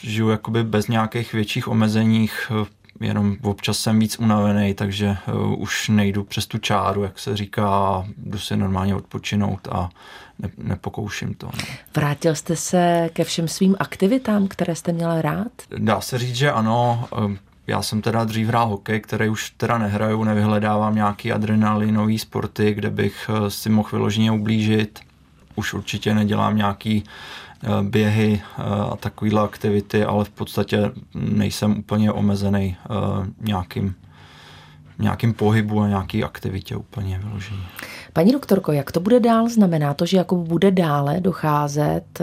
žiju 0.03 0.29
jakoby 0.29 0.65
bez 0.65 0.89
nějakých 0.89 1.33
větších 1.33 1.69
omezeních, 1.69 2.53
jenom 3.01 3.37
občas 3.43 3.79
jsem 3.79 3.99
víc 3.99 4.19
unavený, 4.19 4.75
takže 4.75 5.17
uh, 5.35 5.63
už 5.63 5.89
nejdu 5.89 6.25
přes 6.25 6.47
tu 6.47 6.59
čáru, 6.59 7.03
jak 7.03 7.19
se 7.19 7.37
říká, 7.37 8.05
jdu 8.17 8.39
si 8.39 8.57
normálně 8.57 8.95
odpočinout 8.95 9.69
a 9.73 9.91
ne, 10.39 10.51
nepokouším 10.59 11.35
to. 11.35 11.47
No. 11.47 11.75
Vrátil 11.97 12.35
jste 12.35 12.57
se 12.57 13.11
ke 13.13 13.25
všem 13.25 13.49
svým 13.49 13.77
aktivitám, 13.79 14.49
které 14.49 14.75
jste 14.75 14.93
měl 14.93 15.21
rád? 15.21 15.53
Dá 15.79 16.01
se 16.01 16.19
říct, 16.19 16.37
že 16.37 16.53
ano. 16.53 17.09
Já 17.69 17.83
jsem 17.83 18.03
teda 18.03 18.25
dřív 18.25 18.49
hrál 18.49 18.69
hokej, 18.69 19.01
který 19.01 19.29
už 19.29 19.51
teda 19.51 19.79
nehraju, 19.79 20.25
nevyhledávám 20.25 20.95
nějaký 20.95 21.33
adrenalinový 21.33 22.19
sporty, 22.19 22.75
kde 22.75 22.91
bych 22.91 23.31
eh, 23.31 23.51
si 23.51 23.71
mohl 23.71 23.89
vyloženě 23.93 24.33
ublížit. 24.33 25.01
Už 25.57 25.75
určitě 25.75 26.15
nedělám 26.15 26.57
nějaký 26.57 27.05
eh, 27.05 27.48
běhy 27.83 28.43
eh, 28.43 28.63
a 28.93 28.97
takovéhle 28.97 29.43
aktivity, 29.43 30.05
ale 30.05 30.25
v 30.25 30.31
podstatě 30.31 30.91
nejsem 31.15 31.79
úplně 31.79 32.13
omezený 32.13 32.77
nějakým, 33.41 33.95
nějakým 34.99 35.35
pohybu 35.35 35.81
a 35.81 35.89
nějaký 35.89 36.25
aktivitě 36.25 36.77
úplně 36.77 37.19
vyloženě. 37.19 37.63
Paní 38.13 38.33
doktorko, 38.33 38.73
jak 38.73 38.93
to 38.93 39.01
bude 39.01 39.21
dál? 39.21 39.49
Znamená 39.49 39.95
to, 39.95 40.07
že 40.07 40.17
jako 40.17 40.37
bude 40.37 40.71
dále 40.71 41.21
docházet 41.21 42.21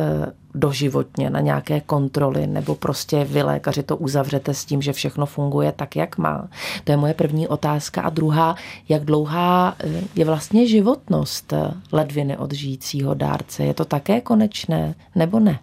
doživotně 0.55 1.29
na 1.29 1.39
nějaké 1.39 1.81
kontroly, 1.81 2.47
nebo 2.47 2.75
prostě 2.75 3.23
vy 3.23 3.43
lékaři 3.43 3.83
to 3.83 3.97
uzavřete 3.97 4.53
s 4.53 4.65
tím, 4.65 4.81
že 4.81 4.93
všechno 4.93 5.25
funguje 5.25 5.71
tak, 5.71 5.95
jak 5.95 6.17
má? 6.17 6.47
To 6.83 6.91
je 6.91 6.97
moje 6.97 7.13
první 7.13 7.47
otázka. 7.47 8.01
A 8.01 8.09
druhá, 8.09 8.55
jak 8.89 9.05
dlouhá 9.05 9.75
eh, 9.79 10.01
je 10.15 10.25
vlastně 10.25 10.67
životnost 10.67 11.53
eh, 11.53 11.71
ledviny 11.91 12.37
od 12.37 12.53
žijícího 12.53 13.13
dárce? 13.13 13.63
Je 13.63 13.73
to 13.73 13.85
také 13.85 14.21
konečné, 14.21 14.95
nebo 15.15 15.39
ne? 15.39 15.59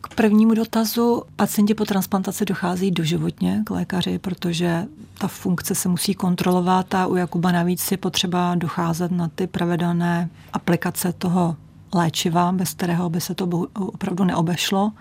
K 0.00 0.14
prvnímu 0.14 0.54
dotazu, 0.54 1.22
pacienti 1.36 1.74
po 1.74 1.84
transplantaci 1.84 2.44
dochází 2.44 2.90
doživotně 2.90 3.62
k 3.66 3.70
lékaři, 3.70 4.18
protože 4.18 4.84
ta 5.18 5.28
funkce 5.28 5.74
se 5.74 5.88
musí 5.88 6.14
kontrolovat 6.14 6.94
a 6.94 7.06
u 7.06 7.16
Jakuba 7.16 7.52
navíc 7.52 7.90
je 7.90 7.96
potřeba 7.96 8.54
docházet 8.54 9.12
na 9.12 9.28
ty 9.28 9.46
pravidelné 9.46 10.28
aplikace 10.52 11.12
toho 11.12 11.56
léčiva, 11.94 12.52
bez 12.52 12.74
kterého 12.74 13.10
by 13.10 13.20
se 13.20 13.34
to 13.34 13.48
opravdu 13.74 14.24
neobešlo. 14.24 14.92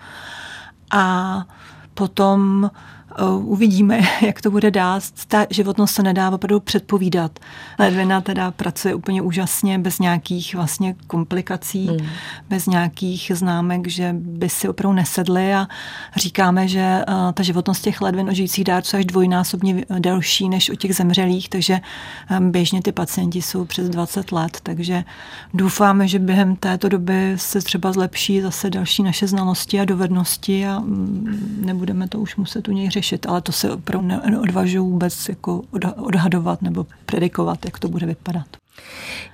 A 0.91 1.45
potom 1.93 2.71
uvidíme, 3.39 3.99
jak 4.21 4.41
to 4.41 4.51
bude 4.51 4.71
dát. 4.71 5.03
Ta 5.27 5.45
životnost 5.49 5.95
se 5.95 6.03
nedá 6.03 6.29
opravdu 6.29 6.59
předpovídat. 6.59 7.39
Ledvina 7.79 8.21
teda 8.21 8.51
pracuje 8.51 8.95
úplně 8.95 9.21
úžasně, 9.21 9.79
bez 9.79 9.99
nějakých 9.99 10.55
vlastně 10.55 10.95
komplikací, 11.07 11.87
mm. 11.89 12.07
bez 12.49 12.67
nějakých 12.67 13.31
známek, 13.35 13.87
že 13.87 14.15
by 14.19 14.49
si 14.49 14.69
opravdu 14.69 14.95
nesedly 14.95 15.53
a 15.53 15.67
říkáme, 16.15 16.67
že 16.67 16.79
eh, 16.79 17.05
ta 17.33 17.43
životnost 17.43 17.83
těch 17.83 18.01
ledvin 18.01 18.29
o 18.29 18.33
žijících 18.33 18.63
dárců 18.63 18.97
až 18.97 19.05
dvojnásobně 19.05 19.85
delší 19.99 20.49
než 20.49 20.69
u 20.69 20.75
těch 20.75 20.95
zemřelých, 20.95 21.49
takže 21.49 21.79
eh, 22.29 22.39
běžně 22.39 22.81
ty 22.81 22.91
pacienti 22.91 23.41
jsou 23.41 23.65
přes 23.65 23.89
20 23.89 24.31
let, 24.31 24.57
takže 24.63 25.03
doufáme, 25.53 26.07
že 26.07 26.19
během 26.19 26.55
této 26.55 26.89
doby 26.89 27.33
se 27.35 27.61
třeba 27.61 27.91
zlepší 27.91 28.41
zase 28.41 28.69
další 28.69 29.03
naše 29.03 29.27
znalosti 29.27 29.79
a 29.79 29.85
dovednosti 29.85 30.67
a 30.67 30.79
mm, 30.79 31.61
nebudeme 31.65 32.07
to 32.07 32.19
už 32.19 32.35
muset 32.35 32.67
u 32.67 32.71
něj 32.71 32.89
řešit 32.89 33.02
řešit, 33.03 33.25
ale 33.25 33.41
to 33.41 33.51
se 33.51 33.71
opravdu 33.71 34.07
neodvažuji 34.07 34.79
vůbec 34.79 35.29
jako 35.29 35.61
odhadovat 35.97 36.61
nebo 36.61 36.85
predikovat, 37.05 37.65
jak 37.65 37.79
to 37.79 37.87
bude 37.87 38.05
vypadat. 38.05 38.45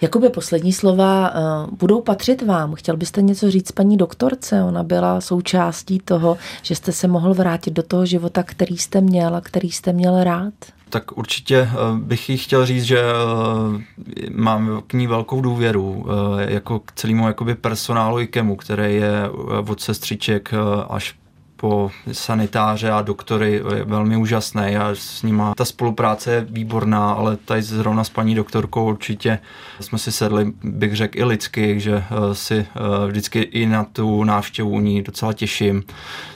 Jakoby 0.02 0.30
poslední 0.30 0.74
slova 0.74 1.32
uh, 1.32 1.78
budou 1.78 2.02
patřit 2.02 2.42
vám. 2.42 2.76
Chtěl 2.76 2.98
byste 2.98 3.22
něco 3.22 3.52
říct 3.52 3.72
paní 3.72 3.98
doktorce? 3.98 4.64
Ona 4.64 4.84
byla 4.84 5.22
součástí 5.22 6.00
toho, 6.00 6.38
že 6.62 6.76
jste 6.76 6.92
se 6.92 7.08
mohl 7.08 7.34
vrátit 7.34 7.74
do 7.74 7.84
toho 7.84 8.06
života, 8.06 8.44
který 8.44 8.78
jste 8.78 9.02
měl 9.02 9.36
a 9.36 9.42
který 9.42 9.72
jste 9.72 9.94
měl 9.94 10.24
rád? 10.24 10.54
Tak 10.90 11.18
určitě 11.18 11.58
eh, 11.58 11.76
bych 11.98 12.30
jí 12.30 12.38
chtěl 12.38 12.66
říct, 12.66 12.84
že 12.84 13.00
eh, 13.00 14.30
mám 14.32 14.82
k 14.88 14.94
ní 14.94 15.08
velkou 15.08 15.42
důvěru, 15.42 16.06
jako 16.48 16.80
k 16.80 16.92
celému 16.92 17.28
jakoby 17.28 17.56
personálu 17.56 18.20
IKEMu, 18.20 18.56
který 18.56 18.96
je 18.96 19.30
od 19.68 19.82
sestřiček 19.82 20.52
až 20.90 21.19
po 21.60 21.92
sanitáře 22.12 22.92
a 22.92 23.02
doktory 23.02 23.64
je 23.76 23.84
velmi 23.84 24.18
úžasné. 24.18 24.72
Já 24.72 24.90
s 24.94 25.24
nima, 25.24 25.54
ta 25.56 25.66
spolupráce 25.66 26.32
je 26.32 26.48
výborná, 26.50 27.12
ale 27.12 27.38
tady 27.38 27.62
zrovna 27.62 28.04
s 28.04 28.10
paní 28.10 28.36
doktorkou 28.36 28.90
určitě 28.90 29.40
jsme 29.80 29.98
si 29.98 30.12
sedli, 30.12 30.54
bych 30.64 30.96
řekl 30.96 31.20
i 31.20 31.24
lidsky, 31.24 31.80
že 31.80 31.96
eh, 31.96 32.36
si 32.36 32.56
eh, 32.58 33.08
vždycky 33.08 33.40
i 33.40 33.66
na 33.66 33.84
tu 33.84 34.24
návštěvu 34.24 34.70
u 34.70 34.80
ní 34.80 35.02
docela 35.02 35.34
těším. 35.34 35.84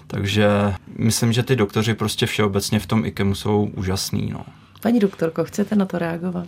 Takže 0.07 0.73
myslím, 0.97 1.33
že 1.33 1.43
ty 1.43 1.55
doktoři 1.55 1.93
prostě 1.93 2.25
všeobecně 2.25 2.79
v 2.79 2.85
tom 2.85 3.05
IKEMu 3.05 3.35
jsou 3.35 3.71
úžasný. 3.75 4.29
No. 4.33 4.45
Paní 4.81 4.99
doktorko, 4.99 5.43
chcete 5.43 5.75
na 5.75 5.85
to 5.85 5.99
reagovat? 5.99 6.47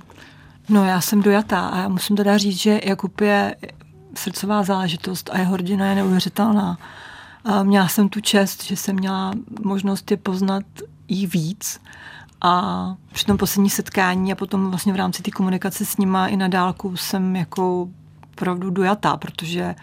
No 0.69 0.85
já 0.85 1.01
jsem 1.01 1.21
dojatá 1.21 1.67
a 1.67 1.77
já 1.77 1.87
musím 1.87 2.15
teda 2.15 2.37
říct, 2.37 2.57
že 2.57 2.79
Jakub 2.83 3.21
je 3.21 3.55
srdcová 4.15 4.63
záležitost 4.63 5.29
a 5.33 5.39
jeho 5.39 5.57
rodina 5.57 5.89
je 5.89 5.95
neuvěřitelná. 5.95 6.77
A 7.45 7.63
měla 7.63 7.87
jsem 7.87 8.09
tu 8.09 8.21
čest, 8.21 8.63
že 8.63 8.75
jsem 8.75 8.95
měla 8.95 9.31
možnost 9.63 10.11
je 10.11 10.17
poznat 10.17 10.63
jí 11.07 11.27
víc. 11.27 11.79
A 12.41 12.95
při 13.13 13.25
tom 13.25 13.37
poslední 13.37 13.69
setkání 13.69 14.31
a 14.31 14.35
potom 14.35 14.69
vlastně 14.69 14.93
v 14.93 14.95
rámci 14.95 15.23
té 15.23 15.31
komunikace 15.31 15.85
s 15.85 15.97
nima 15.97 16.27
i 16.27 16.37
na 16.37 16.47
dálku 16.47 16.97
jsem 16.97 17.35
jako 17.35 17.89
opravdu 18.33 18.69
dojatá, 18.69 19.17
protože 19.17 19.75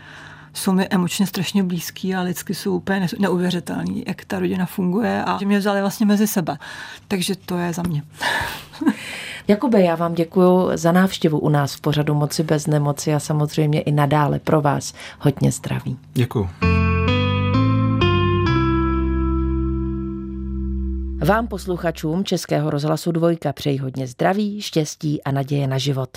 jsou 0.55 0.72
mi 0.72 0.88
emočně 0.90 1.27
strašně 1.27 1.62
blízký 1.62 2.14
a 2.14 2.20
lidsky 2.20 2.55
jsou 2.55 2.77
úplně 2.77 3.07
neuvěřitelný, 3.18 4.05
jak 4.07 4.25
ta 4.25 4.38
rodina 4.38 4.66
funguje 4.66 5.25
a 5.25 5.38
že 5.40 5.46
mě 5.46 5.59
vzali 5.59 5.81
vlastně 5.81 6.07
mezi 6.07 6.27
sebe. 6.27 6.59
Takže 7.09 7.37
to 7.37 7.59
je 7.59 7.72
za 7.72 7.83
mě. 7.83 8.03
Jakube, 9.48 9.83
já 9.83 9.94
vám 9.94 10.14
děkuji 10.14 10.70
za 10.75 10.92
návštěvu 10.92 11.38
u 11.38 11.48
nás 11.48 11.75
v 11.75 11.81
pořadu 11.81 12.14
Moci 12.14 12.42
bez 12.42 12.66
nemoci 12.66 13.14
a 13.14 13.20
samozřejmě 13.20 13.81
i 13.81 13.92
nadále 13.92 14.38
pro 14.38 14.61
vás 14.61 14.94
hodně 15.18 15.53
zdraví. 15.53 15.98
Děkuji. 16.14 16.48
Vám 21.24 21.48
posluchačům 21.48 22.24
Českého 22.24 22.70
rozhlasu 22.70 23.12
Dvojka 23.12 23.52
přeji 23.52 23.78
hodně 23.78 24.06
zdraví, 24.06 24.62
štěstí 24.62 25.22
a 25.22 25.32
naděje 25.32 25.66
na 25.66 25.78
život. 25.78 26.08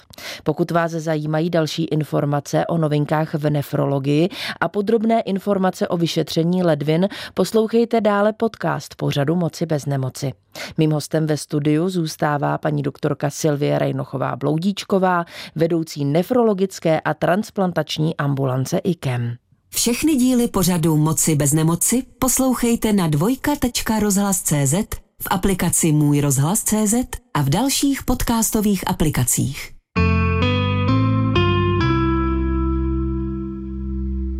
Pokud 0.43 0.71
vás 0.71 0.91
zajímají 0.91 1.49
další 1.49 1.83
informace 1.83 2.65
o 2.67 2.77
novinkách 2.77 3.33
v 3.33 3.49
nefrologii 3.49 4.29
a 4.61 4.67
podrobné 4.67 5.21
informace 5.21 5.87
o 5.87 5.97
vyšetření 5.97 6.63
ledvin, 6.63 7.09
poslouchejte 7.33 8.01
dále 8.01 8.33
podcast 8.33 8.95
pořadu 8.95 9.35
Moci 9.35 9.65
bez 9.65 9.85
nemoci. 9.85 10.33
Mým 10.77 10.91
hostem 10.91 11.27
ve 11.27 11.37
studiu 11.37 11.89
zůstává 11.89 12.57
paní 12.57 12.81
doktorka 12.81 13.29
Silvie 13.29 13.79
Rejnochová 13.79 14.35
Bloudíčková, 14.35 15.25
vedoucí 15.55 16.05
nefrologické 16.05 16.99
a 16.99 17.13
transplantační 17.13 18.17
ambulance 18.17 18.77
IKEM. 18.77 19.35
Všechny 19.69 20.15
díly 20.15 20.47
pořadu 20.47 20.97
Moci 20.97 21.35
bez 21.35 21.53
nemoci 21.53 22.03
poslouchejte 22.19 22.93
na 22.93 23.07
dvojka.rozhlas.cz, 23.07 24.73
v 25.21 25.27
aplikaci 25.29 25.91
Můj 25.91 26.21
rozhlas.cz 26.21 26.93
a 27.33 27.41
v 27.41 27.49
dalších 27.49 28.03
podcastových 28.03 28.87
aplikacích. 28.87 29.71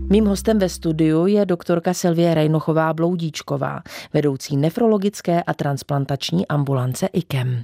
Mým 0.10 0.26
hostem 0.26 0.60
ve 0.60 0.70
studiu 0.70 1.26
je 1.26 1.46
doktorka 1.46 1.94
Silvie 1.94 2.34
Rejnochová 2.34 2.94
Bloudíčková, 2.94 3.82
vedoucí 4.14 4.58
nefrologické 4.58 5.44
a 5.44 5.54
transplantační 5.54 6.48
ambulance 6.48 7.08
IKEM. 7.08 7.64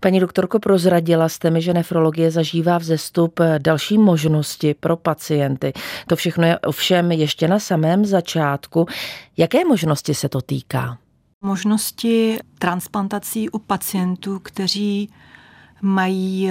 Paní 0.00 0.20
doktorko, 0.20 0.58
prozradila 0.58 1.28
jste 1.28 1.50
mi, 1.50 1.62
že 1.62 1.74
nefrologie 1.74 2.30
zažívá 2.30 2.78
vzestup 2.78 3.40
další 3.58 3.98
možnosti 3.98 4.74
pro 4.74 4.96
pacienty. 4.96 5.72
To 6.06 6.16
všechno 6.16 6.46
je 6.46 6.58
ovšem 6.58 7.12
ještě 7.12 7.48
na 7.48 7.58
samém 7.58 8.04
začátku. 8.04 8.86
Jaké 9.36 9.64
možnosti 9.64 10.14
se 10.14 10.28
to 10.28 10.40
týká? 10.40 10.98
Možnosti 11.44 12.38
transplantací 12.58 13.50
u 13.50 13.58
pacientů, 13.58 14.38
kteří 14.38 15.10
mají 15.82 16.50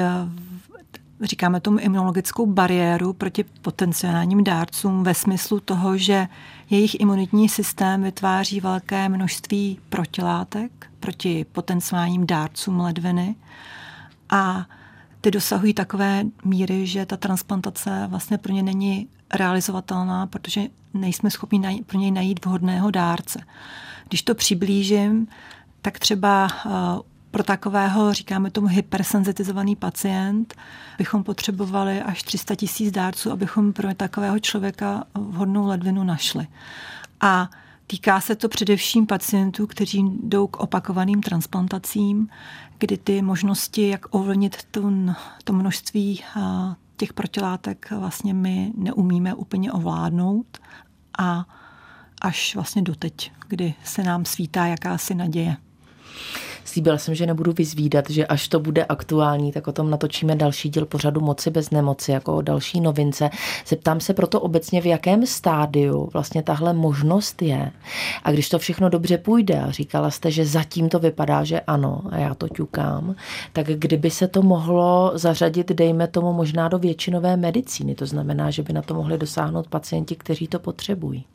říkáme 1.21 1.59
tomu 1.59 1.79
imunologickou 1.79 2.45
bariéru 2.45 3.13
proti 3.13 3.43
potenciálním 3.43 4.43
dárcům 4.43 5.03
ve 5.03 5.13
smyslu 5.13 5.59
toho, 5.59 5.97
že 5.97 6.27
jejich 6.69 6.99
imunitní 6.99 7.49
systém 7.49 8.03
vytváří 8.03 8.59
velké 8.59 9.09
množství 9.09 9.79
protilátek 9.89 10.86
proti 10.99 11.45
potenciálním 11.51 12.27
dárcům 12.27 12.79
ledviny 12.79 13.35
a 14.29 14.65
ty 15.21 15.31
dosahují 15.31 15.73
takové 15.73 16.23
míry, 16.45 16.87
že 16.87 17.05
ta 17.05 17.17
transplantace 17.17 18.07
vlastně 18.07 18.37
pro 18.37 18.53
ně 18.53 18.63
není 18.63 19.07
realizovatelná, 19.33 20.27
protože 20.27 20.61
nejsme 20.93 21.31
schopni 21.31 21.83
pro 21.85 21.99
něj 21.99 22.11
najít 22.11 22.45
vhodného 22.45 22.91
dárce. 22.91 23.39
Když 24.07 24.21
to 24.21 24.35
přiblížím, 24.35 25.27
tak 25.81 25.99
třeba 25.99 26.47
eh, 26.65 26.69
pro 27.31 27.43
takového, 27.43 28.13
říkáme 28.13 28.51
tomu, 28.51 28.67
hypersenzitizovaný 28.67 29.75
pacient 29.75 30.55
bychom 30.97 31.23
potřebovali 31.23 32.01
až 32.01 32.23
300 32.23 32.55
tisíc 32.55 32.91
dárců, 32.91 33.31
abychom 33.31 33.73
pro 33.73 33.93
takového 33.93 34.39
člověka 34.39 35.03
vhodnou 35.13 35.67
ledvinu 35.67 36.03
našli. 36.03 36.47
A 37.21 37.49
Týká 37.87 38.21
se 38.21 38.35
to 38.35 38.49
především 38.49 39.05
pacientů, 39.05 39.67
kteří 39.67 40.03
jdou 40.23 40.47
k 40.47 40.57
opakovaným 40.57 41.21
transplantacím, 41.21 42.29
kdy 42.77 42.97
ty 42.97 43.21
možnosti, 43.21 43.87
jak 43.87 44.15
ovlnit 44.15 44.63
to, 44.71 44.91
to 45.43 45.53
množství 45.53 46.23
těch 46.97 47.13
protilátek, 47.13 47.91
vlastně 47.91 48.33
my 48.33 48.71
neumíme 48.75 49.33
úplně 49.33 49.71
ovládnout. 49.71 50.57
A 51.19 51.45
až 52.21 52.55
vlastně 52.55 52.81
doteď, 52.81 53.31
kdy 53.47 53.73
se 53.83 54.03
nám 54.03 54.25
svítá 54.25 54.65
jakási 54.65 55.15
naděje. 55.15 55.57
Slíbila 56.67 56.97
jsem, 56.97 57.15
že 57.15 57.25
nebudu 57.25 57.53
vyzvídat, 57.57 58.09
že 58.09 58.27
až 58.27 58.47
to 58.47 58.59
bude 58.59 58.85
aktuální, 58.85 59.51
tak 59.51 59.67
o 59.67 59.71
tom 59.71 59.89
natočíme 59.89 60.35
další 60.35 60.69
díl 60.69 60.85
pořadu 60.85 61.21
Moci 61.21 61.49
bez 61.49 61.69
nemoci, 61.69 62.11
jako 62.11 62.35
o 62.35 62.41
další 62.41 62.81
novince. 62.81 63.29
Zeptám 63.67 63.99
se 63.99 64.13
proto 64.13 64.41
obecně, 64.41 64.81
v 64.81 64.85
jakém 64.85 65.25
stádiu 65.25 66.09
vlastně 66.13 66.43
tahle 66.43 66.73
možnost 66.73 67.41
je. 67.41 67.71
A 68.23 68.31
když 68.31 68.49
to 68.49 68.59
všechno 68.59 68.89
dobře 68.89 69.17
půjde, 69.17 69.61
a 69.61 69.71
říkala 69.71 70.11
jste, 70.11 70.31
že 70.31 70.45
zatím 70.45 70.89
to 70.89 70.99
vypadá, 70.99 71.43
že 71.43 71.59
ano, 71.61 72.01
a 72.09 72.17
já 72.17 72.33
to 72.33 72.49
ťukám, 72.49 73.15
tak 73.53 73.67
kdyby 73.67 74.09
se 74.09 74.27
to 74.27 74.41
mohlo 74.41 75.11
zařadit, 75.15 75.71
dejme 75.71 76.07
tomu, 76.07 76.33
možná 76.33 76.67
do 76.67 76.79
většinové 76.79 77.37
medicíny, 77.37 77.95
to 77.95 78.05
znamená, 78.05 78.51
že 78.51 78.63
by 78.63 78.73
na 78.73 78.81
to 78.81 78.93
mohli 78.93 79.17
dosáhnout 79.17 79.67
pacienti, 79.67 80.15
kteří 80.15 80.47
to 80.47 80.59
potřebují. 80.59 81.25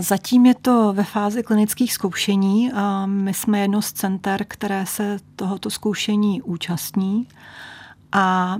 Zatím 0.00 0.46
je 0.46 0.54
to 0.54 0.92
ve 0.92 1.04
fázi 1.04 1.42
klinických 1.42 1.92
zkoušení. 1.92 2.70
My 3.06 3.34
jsme 3.34 3.60
jedno 3.60 3.82
z 3.82 3.92
center, 3.92 4.44
které 4.48 4.86
se 4.86 5.18
tohoto 5.36 5.70
zkoušení 5.70 6.42
účastní. 6.42 7.28
A 8.12 8.56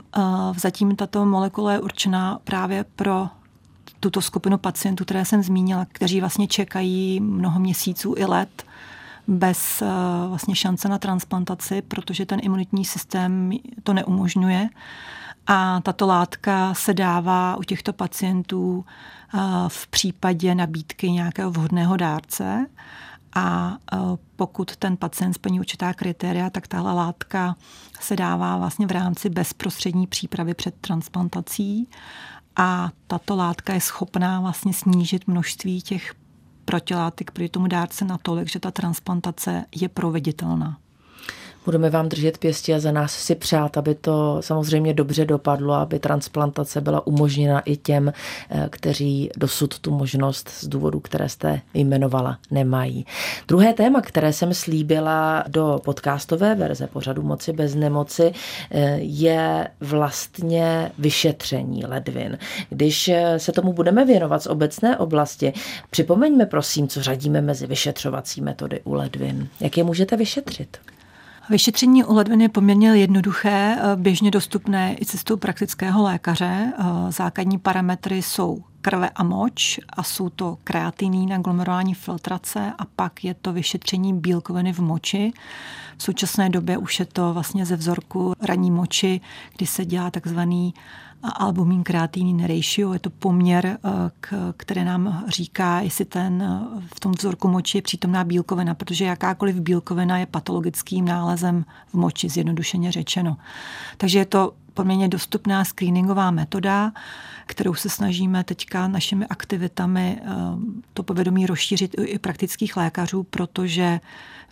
zatím 0.56 0.96
tato 0.96 1.26
molekula 1.26 1.72
je 1.72 1.80
určená 1.80 2.38
právě 2.44 2.84
pro 2.96 3.28
tuto 4.00 4.20
skupinu 4.20 4.58
pacientů, 4.58 5.04
které 5.04 5.24
jsem 5.24 5.42
zmínila, 5.42 5.86
kteří 5.92 6.20
vlastně 6.20 6.48
čekají 6.48 7.20
mnoho 7.20 7.60
měsíců 7.60 8.14
i 8.18 8.24
let 8.24 8.64
bez 9.28 9.82
vlastně 10.28 10.56
šance 10.56 10.88
na 10.88 10.98
transplantaci, 10.98 11.82
protože 11.82 12.26
ten 12.26 12.40
imunitní 12.42 12.84
systém 12.84 13.50
to 13.82 13.92
neumožňuje. 13.92 14.68
A 15.46 15.80
tato 15.80 16.06
látka 16.06 16.74
se 16.74 16.94
dává 16.94 17.56
u 17.56 17.62
těchto 17.62 17.92
pacientů 17.92 18.84
v 19.68 19.86
případě 19.86 20.54
nabídky 20.54 21.10
nějakého 21.10 21.50
vhodného 21.50 21.96
dárce. 21.96 22.66
A 23.34 23.76
pokud 24.36 24.76
ten 24.76 24.96
pacient 24.96 25.32
splní 25.32 25.60
určitá 25.60 25.94
kritéria, 25.94 26.50
tak 26.50 26.68
tahle 26.68 26.92
látka 26.92 27.56
se 28.00 28.16
dává 28.16 28.56
vlastně 28.56 28.86
v 28.86 28.90
rámci 28.90 29.30
bezprostřední 29.30 30.06
přípravy 30.06 30.54
před 30.54 30.74
transplantací. 30.80 31.88
A 32.56 32.90
tato 33.06 33.36
látka 33.36 33.74
je 33.74 33.80
schopná 33.80 34.40
vlastně 34.40 34.74
snížit 34.74 35.26
množství 35.26 35.82
těch 35.82 36.14
protilátek 36.64 37.30
proti 37.30 37.48
tomu 37.48 37.66
dárce 37.66 38.04
natolik, 38.04 38.48
že 38.48 38.60
ta 38.60 38.70
transplantace 38.70 39.64
je 39.74 39.88
proveditelná. 39.88 40.78
Budeme 41.64 41.90
vám 41.90 42.08
držet 42.08 42.38
pěstí 42.38 42.74
a 42.74 42.80
za 42.80 42.92
nás 42.92 43.12
si 43.12 43.34
přát, 43.34 43.76
aby 43.76 43.94
to 43.94 44.36
samozřejmě 44.40 44.94
dobře 44.94 45.24
dopadlo, 45.24 45.74
aby 45.74 45.98
transplantace 45.98 46.80
byla 46.80 47.06
umožněna 47.06 47.60
i 47.60 47.76
těm, 47.76 48.12
eh, 48.50 48.68
kteří 48.70 49.30
dosud 49.36 49.78
tu 49.78 49.90
možnost 49.90 50.48
z 50.48 50.68
důvodu, 50.68 51.00
které 51.00 51.28
jste 51.28 51.60
jmenovala, 51.74 52.38
nemají. 52.50 53.06
Druhé 53.48 53.72
téma, 53.72 54.00
které 54.00 54.32
jsem 54.32 54.54
slíbila 54.54 55.44
do 55.48 55.80
podcastové 55.84 56.54
verze 56.54 56.86
pořadu 56.86 57.22
Moci 57.22 57.52
bez 57.52 57.74
nemoci, 57.74 58.32
eh, 58.70 58.96
je 58.98 59.68
vlastně 59.80 60.92
vyšetření 60.98 61.86
ledvin. 61.86 62.38
Když 62.70 63.08
eh, 63.08 63.38
se 63.38 63.52
tomu 63.52 63.72
budeme 63.72 64.04
věnovat 64.04 64.42
z 64.42 64.46
obecné 64.46 64.98
oblasti, 64.98 65.52
připomeňme 65.90 66.46
prosím, 66.46 66.88
co 66.88 67.02
řadíme 67.02 67.40
mezi 67.40 67.66
vyšetřovací 67.66 68.40
metody 68.40 68.80
u 68.84 68.94
ledvin. 68.94 69.48
Jak 69.60 69.76
je 69.76 69.84
můžete 69.84 70.16
vyšetřit? 70.16 70.78
Vyšetření 71.50 72.04
u 72.04 72.14
ledvin 72.14 72.40
je 72.40 72.48
poměrně 72.48 72.88
jednoduché, 72.88 73.76
eh, 73.78 73.96
běžně 73.96 74.30
dostupné 74.30 74.96
i 75.00 75.04
cestou 75.04 75.36
praktického 75.36 76.02
lékaře. 76.02 76.72
Eh, 76.78 76.84
základní 77.12 77.58
parametry 77.58 78.22
jsou 78.22 78.64
krve 78.80 79.10
a 79.10 79.22
moč 79.22 79.80
a 79.88 80.02
jsou 80.02 80.28
to 80.28 80.58
kreatinín 80.64 81.32
a 81.32 81.38
glomerální 81.38 81.94
filtrace 81.94 82.72
a 82.78 82.84
pak 82.96 83.24
je 83.24 83.34
to 83.34 83.52
vyšetření 83.52 84.14
bílkoviny 84.14 84.72
v 84.72 84.78
moči. 84.78 85.32
V 85.96 86.02
současné 86.02 86.50
době 86.50 86.78
už 86.78 87.00
je 87.00 87.06
to 87.06 87.34
vlastně 87.34 87.66
ze 87.66 87.76
vzorku 87.76 88.34
ranní 88.40 88.70
moči, 88.70 89.20
kdy 89.56 89.66
se 89.66 89.84
dělá 89.84 90.10
takzvaný 90.10 90.74
albumin 91.32 91.82
kreatinin 91.82 92.46
ratio, 92.46 92.92
je 92.92 92.98
to 92.98 93.10
poměr, 93.10 93.66
eh, 93.66 94.36
který 94.56 94.84
nám 94.84 95.24
říká, 95.28 95.80
jestli 95.80 96.04
ten 96.04 96.42
eh, 96.42 96.80
v 96.94 97.00
tom 97.00 97.12
vzorku 97.12 97.48
moči 97.48 97.78
je 97.78 97.82
přítomná 97.82 98.24
bílkovina, 98.24 98.74
protože 98.74 99.04
jakákoliv 99.04 99.60
bílkovina 99.60 100.18
je 100.18 100.26
patologickým 100.26 101.04
nálezem 101.04 101.64
v 101.86 101.94
moči, 101.94 102.28
zjednodušeně 102.28 102.92
řečeno. 102.92 103.36
Takže 103.96 104.18
je 104.18 104.26
to 104.26 104.52
poměrně 104.74 105.08
dostupná 105.08 105.64
screeningová 105.64 106.30
metoda, 106.30 106.92
kterou 107.46 107.74
se 107.74 107.88
snažíme 107.88 108.44
teďka 108.44 108.88
našimi 108.88 109.26
aktivitami 109.26 110.20
eh, 110.20 110.26
to 110.94 111.02
povědomí 111.02 111.46
rozšířit 111.46 111.94
i 111.98 112.18
praktických 112.18 112.76
lékařů, 112.76 113.22
protože 113.22 114.00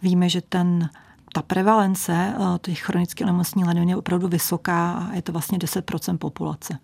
víme, 0.02 0.28
že 0.28 0.40
ten 0.40 0.88
ta 1.32 1.42
prevalence 1.42 2.12
eh, 2.12 2.58
těch 2.62 2.80
chronických 2.80 3.26
onemocnění 3.26 3.68
ledvin 3.68 3.88
je 3.88 3.96
opravdu 3.96 4.28
vysoká 4.28 4.92
a 4.92 5.14
je 5.14 5.22
to 5.22 5.32
vlastně 5.32 5.58
10% 5.58 6.18
populace. 6.18 6.78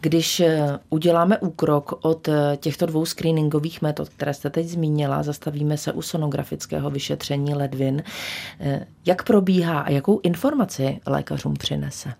Když 0.00 0.40
eh, 0.40 0.78
uděláme 0.90 1.38
úkrok 1.38 1.92
od 2.02 2.28
eh, 2.28 2.56
těchto 2.56 2.86
dvou 2.86 3.04
screeningových 3.04 3.82
metod, 3.82 4.08
které 4.08 4.34
jste 4.34 4.50
teď 4.50 4.66
zmínila, 4.66 5.22
zastavíme 5.22 5.76
se 5.76 5.92
u 5.92 6.02
sonografického 6.02 6.90
vyšetření 6.90 7.54
ledvin, 7.54 8.02
jak 9.06 9.22
probíhá 9.22 9.80
a 9.80 9.90
jakou 9.90 10.20
informaci 10.22 11.00
lékařům 11.06 11.54
přinese? 11.54 12.14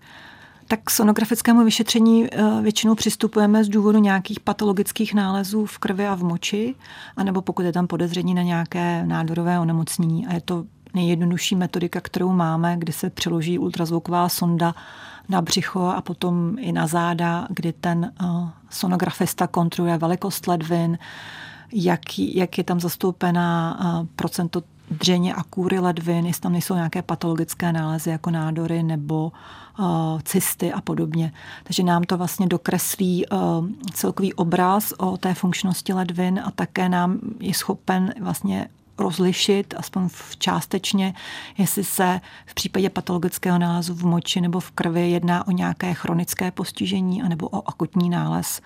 Tak 0.67 0.79
k 0.83 0.89
sonografickému 0.89 1.63
vyšetření 1.63 2.27
většinou 2.61 2.95
přistupujeme 2.95 3.63
z 3.63 3.69
důvodu 3.69 3.99
nějakých 3.99 4.39
patologických 4.39 5.13
nálezů 5.13 5.65
v 5.65 5.77
krvi 5.77 6.07
a 6.07 6.15
v 6.15 6.23
moči, 6.23 6.75
anebo 7.17 7.41
pokud 7.41 7.61
je 7.65 7.73
tam 7.73 7.87
podezření 7.87 8.33
na 8.33 8.41
nějaké 8.41 9.05
nádorové 9.05 9.59
onemocnění. 9.59 10.27
A 10.27 10.33
je 10.33 10.41
to 10.41 10.65
nejjednodušší 10.93 11.55
metodika, 11.55 12.01
kterou 12.01 12.31
máme, 12.31 12.75
kdy 12.77 12.93
se 12.93 13.09
přeloží 13.09 13.59
ultrazvuková 13.59 14.29
sonda 14.29 14.75
na 15.29 15.41
břicho 15.41 15.93
a 15.95 16.01
potom 16.01 16.55
i 16.59 16.71
na 16.71 16.87
záda, 16.87 17.47
kdy 17.49 17.73
ten 17.73 18.11
eh, 18.21 18.25
sonografista 18.69 19.47
kontroluje 19.47 19.97
velikost 19.97 20.47
ledvin, 20.47 20.97
jak, 21.73 22.19
jak 22.19 22.57
je 22.57 22.63
tam 22.63 22.79
zastoupená 22.79 23.79
eh, 23.79 24.07
procento 24.15 24.63
dřeně 24.91 25.33
a 25.33 25.43
kůry 25.43 25.79
ledvin, 25.79 26.25
jestli 26.25 26.41
tam 26.41 26.51
nejsou 26.51 26.75
nějaké 26.75 27.01
patologické 27.01 27.73
nálezy 27.73 28.09
jako 28.09 28.29
nádory 28.29 28.83
nebo 28.83 29.31
uh, 29.79 29.85
cysty 30.23 30.73
a 30.73 30.81
podobně. 30.81 31.33
Takže 31.63 31.83
nám 31.83 32.03
to 32.03 32.17
vlastně 32.17 32.47
dokreslí 32.47 33.25
uh, 33.25 33.39
celkový 33.93 34.33
obraz 34.33 34.93
o 34.97 35.17
té 35.17 35.33
funkčnosti 35.33 35.93
ledvin 35.93 36.41
a 36.45 36.51
také 36.51 36.89
nám 36.89 37.19
je 37.39 37.53
schopen 37.53 38.13
vlastně 38.21 38.67
rozlišit, 38.97 39.73
aspoň 39.77 40.09
v 40.09 40.37
částečně, 40.37 41.13
jestli 41.57 41.83
se 41.83 42.21
v 42.45 42.53
případě 42.53 42.89
patologického 42.89 43.59
nálezu 43.59 43.93
v 43.93 44.05
moči 44.05 44.41
nebo 44.41 44.59
v 44.59 44.71
krvi 44.71 45.09
jedná 45.09 45.47
o 45.47 45.51
nějaké 45.51 45.93
chronické 45.93 46.51
postižení 46.51 47.23
anebo 47.23 47.49
o 47.49 47.69
akutní 47.69 48.09
nález, 48.09 48.61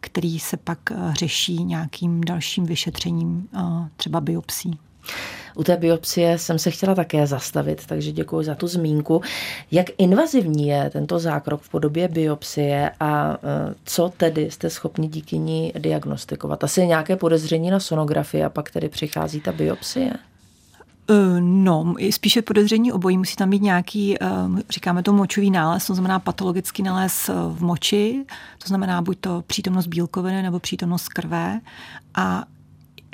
který 0.00 0.38
se 0.38 0.56
pak 0.56 0.78
eh, 0.90 0.94
řeší 1.12 1.64
nějakým 1.64 2.20
dalším 2.20 2.66
vyšetřením, 2.66 3.48
eh, 3.54 3.60
třeba 3.96 4.20
biopsí. 4.20 4.78
U 5.56 5.64
té 5.64 5.76
biopsie 5.76 6.38
jsem 6.38 6.58
se 6.58 6.70
chtěla 6.70 6.94
také 6.94 7.26
zastavit, 7.26 7.86
takže 7.86 8.12
děkuji 8.12 8.44
za 8.44 8.54
tu 8.54 8.66
zmínku. 8.66 9.22
Jak 9.70 9.86
invazivní 9.98 10.68
je 10.68 10.90
tento 10.90 11.18
zákrok 11.18 11.62
v 11.62 11.68
podobě 11.68 12.08
biopsie 12.08 12.90
a 13.00 13.32
e, 13.32 13.74
co 13.84 14.12
tedy 14.16 14.50
jste 14.50 14.70
schopni 14.70 15.08
díky 15.08 15.38
ní 15.38 15.72
diagnostikovat? 15.78 16.64
Asi 16.64 16.86
nějaké 16.86 17.16
podezření 17.16 17.70
na 17.70 17.80
sonografii 17.80 18.44
a 18.44 18.50
pak 18.50 18.70
tedy 18.70 18.88
přichází 18.88 19.40
ta 19.40 19.52
biopsie? 19.52 20.12
E, 21.10 21.40
no, 21.40 21.94
spíše 22.10 22.42
podezření 22.42 22.92
obojí. 22.92 23.18
Musí 23.18 23.36
tam 23.36 23.50
být 23.50 23.62
nějaký, 23.62 24.22
e, 24.22 24.26
říkáme 24.70 25.02
to 25.02 25.12
močový 25.12 25.50
nález, 25.50 25.86
to 25.86 25.94
znamená 25.94 26.18
patologický 26.18 26.82
nález 26.82 27.30
v 27.48 27.62
moči, 27.62 28.24
to 28.62 28.68
znamená 28.68 29.02
buď 29.02 29.18
to 29.20 29.44
přítomnost 29.46 29.86
bílkoviny 29.86 30.42
nebo 30.42 30.58
přítomnost 30.60 31.08
krve. 31.08 31.60
A 32.14 32.44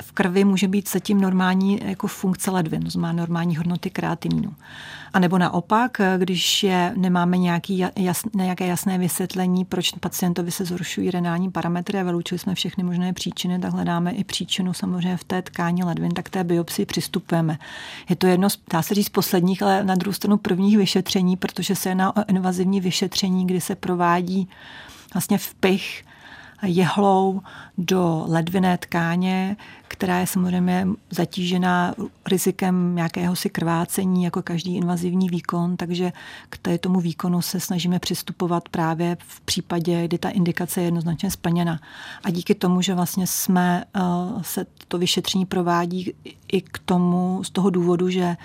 v 0.03 0.13
krvi 0.13 0.45
může 0.45 0.69
být 0.69 0.91
zatím 0.91 1.21
normální 1.21 1.81
jako 1.85 2.07
funkce 2.07 2.51
ledvin, 2.51 2.91
znamená 2.91 3.13
normální 3.13 3.57
hodnoty 3.57 3.91
kreatininu. 3.91 4.55
A 5.13 5.19
nebo 5.19 5.39
naopak, 5.39 6.01
když 6.19 6.63
je, 6.63 6.93
nemáme 6.97 7.39
nějaký 7.39 7.85
jas, 7.97 8.23
nějaké 8.35 8.67
jasné 8.67 8.99
vysvětlení, 8.99 9.65
proč 9.65 9.91
pacientovi 10.01 10.51
se 10.51 10.65
zhoršují 10.65 11.11
renální 11.11 11.51
parametry 11.51 12.01
a 12.01 12.03
vyloučili 12.03 12.39
jsme 12.39 12.55
všechny 12.55 12.85
možné 12.85 13.13
příčiny, 13.13 13.59
tak 13.59 13.73
hledáme 13.73 14.13
i 14.13 14.25
příčinu 14.25 14.73
samozřejmě 14.73 15.17
v 15.17 15.25
té 15.25 15.43
tkáni 15.43 15.85
ledvin, 15.85 16.11
tak 16.11 16.29
té 16.29 16.45
biopsii 16.45 16.87
přistupujeme. 16.87 17.59
Je 18.09 18.17
to 18.17 18.27
jedno, 18.27 18.49
dá 18.73 18.83
se 18.83 18.95
říct, 18.95 19.09
posledních, 19.09 19.63
ale 19.63 19.85
na 19.85 19.95
druhou 19.95 20.13
stranu 20.13 20.37
prvních 20.37 20.77
vyšetření, 20.79 21.37
protože 21.37 21.77
se 21.77 21.89
jedná 21.89 22.17
o 22.17 22.25
invazivní 22.29 22.81
vyšetření, 22.81 23.47
kdy 23.47 23.61
se 23.61 23.75
provádí 23.75 24.49
vlastně 25.15 25.39
vpich 25.39 26.05
jehlou 26.63 27.41
do 27.79 28.25
ledviné 28.29 28.79
tkáně, 28.79 29.57
která 29.89 30.19
je 30.19 30.27
samozřejmě 30.27 30.89
zatížená 31.11 31.95
rizikem 32.27 32.95
nějakého 32.95 33.37
si 33.37 33.51
krvácení, 33.51 34.25
jako 34.25 34.43
každý 34.43 34.77
invazivní 34.77 35.29
výkon, 35.29 35.77
takže 35.77 36.13
k 36.49 36.79
tomu 36.79 37.01
výkonu 37.01 37.43
se 37.43 37.61
snažíme 37.61 37.99
přistupovat 37.99 38.69
právě 38.69 39.17
v 39.21 39.41
případě, 39.41 40.05
kdy 40.05 40.19
ta 40.19 40.29
indikace 40.29 40.81
je 40.81 40.85
jednoznačně 40.85 41.31
splněna. 41.31 41.81
A 42.25 42.31
díky 42.31 42.55
tomu, 42.55 42.83
že 42.83 42.95
vlastně 42.95 43.27
jsme, 43.27 43.85
eh, 43.97 44.01
se 44.43 44.67
to 44.89 44.99
vyšetření 44.99 45.47
provádí 45.47 46.15
i 46.53 46.61
k 46.61 46.79
tomu, 46.79 47.45
z 47.45 47.51
toho 47.51 47.71
důvodu, 47.71 48.11
že 48.11 48.37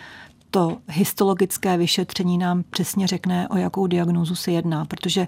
to 0.58 0.78
histologické 0.88 1.78
vyšetření 1.78 2.38
nám 2.38 2.64
přesně 2.70 3.08
řekne, 3.08 3.48
o 3.48 3.58
jakou 3.58 3.88
diagnózu 3.88 4.36
se 4.36 4.52
jedná, 4.52 4.86
protože 4.86 5.28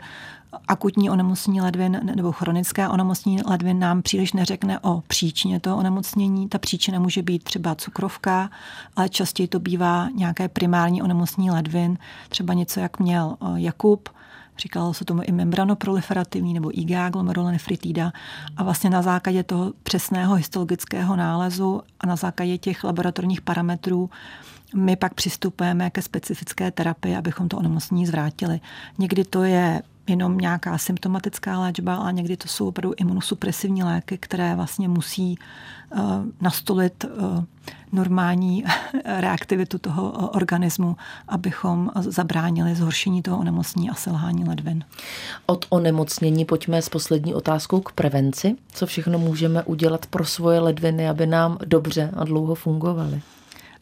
akutní 0.67 1.09
onemocnění 1.09 1.61
ledvin 1.61 1.99
nebo 2.15 2.31
chronické 2.31 2.89
onemocnění 2.89 3.41
ledvin 3.45 3.79
nám 3.79 4.01
příliš 4.01 4.33
neřekne 4.33 4.79
o 4.79 5.01
příčině 5.07 5.59
toho 5.59 5.77
onemocnění. 5.77 6.49
Ta 6.49 6.57
příčina 6.57 6.99
může 6.99 7.21
být 7.21 7.43
třeba 7.43 7.75
cukrovka, 7.75 8.49
ale 8.95 9.09
častěji 9.09 9.47
to 9.47 9.59
bývá 9.59 10.09
nějaké 10.15 10.47
primární 10.47 11.01
onemocnění 11.01 11.51
ledvin, 11.51 11.97
třeba 12.29 12.53
něco, 12.53 12.79
jak 12.79 12.99
měl 12.99 13.37
Jakub, 13.55 14.09
Říkalo 14.57 14.93
se 14.93 15.05
tomu 15.05 15.21
i 15.23 15.31
membranoproliferativní 15.31 16.53
nebo 16.53 16.79
IgA 16.79 17.09
glomerulonefritida. 17.09 18.11
A 18.57 18.63
vlastně 18.63 18.89
na 18.89 19.01
základě 19.01 19.43
toho 19.43 19.73
přesného 19.83 20.35
histologického 20.35 21.15
nálezu 21.15 21.81
a 21.99 22.07
na 22.07 22.15
základě 22.15 22.57
těch 22.57 22.83
laboratorních 22.83 23.41
parametrů 23.41 24.09
my 24.75 24.95
pak 24.95 25.13
přistupujeme 25.13 25.89
ke 25.89 26.01
specifické 26.01 26.71
terapii, 26.71 27.15
abychom 27.15 27.49
to 27.49 27.57
onemocnění 27.57 28.05
zvrátili. 28.05 28.59
Někdy 28.97 29.23
to 29.23 29.43
je 29.43 29.81
jenom 30.09 30.37
nějaká 30.37 30.77
symptomatická 30.77 31.59
léčba, 31.59 31.95
ale 31.95 32.13
někdy 32.13 32.37
to 32.37 32.47
jsou 32.47 32.67
opravdu 32.67 32.93
imunosupresivní 32.97 33.83
léky, 33.83 34.17
které 34.17 34.55
vlastně 34.55 34.87
musí 34.87 35.39
uh, 35.91 36.01
nastolit 36.41 37.03
uh, 37.03 37.43
normální 37.91 38.63
reaktivitu 39.05 39.77
toho 39.77 40.11
uh, 40.11 40.29
organismu, 40.33 40.97
abychom 41.27 41.91
zabránili 41.95 42.75
zhoršení 42.75 43.21
toho 43.21 43.37
onemocnění 43.37 43.89
a 43.89 43.93
selhání 43.93 44.45
ledvin. 44.45 44.83
Od 45.45 45.65
onemocnění 45.69 46.45
pojďme 46.45 46.81
s 46.81 46.89
poslední 46.89 47.33
otázkou 47.33 47.81
k 47.81 47.91
prevenci. 47.91 48.55
Co 48.73 48.85
všechno 48.85 49.19
můžeme 49.19 49.63
udělat 49.63 50.05
pro 50.05 50.25
svoje 50.25 50.59
ledviny, 50.59 51.09
aby 51.09 51.27
nám 51.27 51.57
dobře 51.65 52.11
a 52.15 52.23
dlouho 52.23 52.55
fungovaly? 52.55 53.21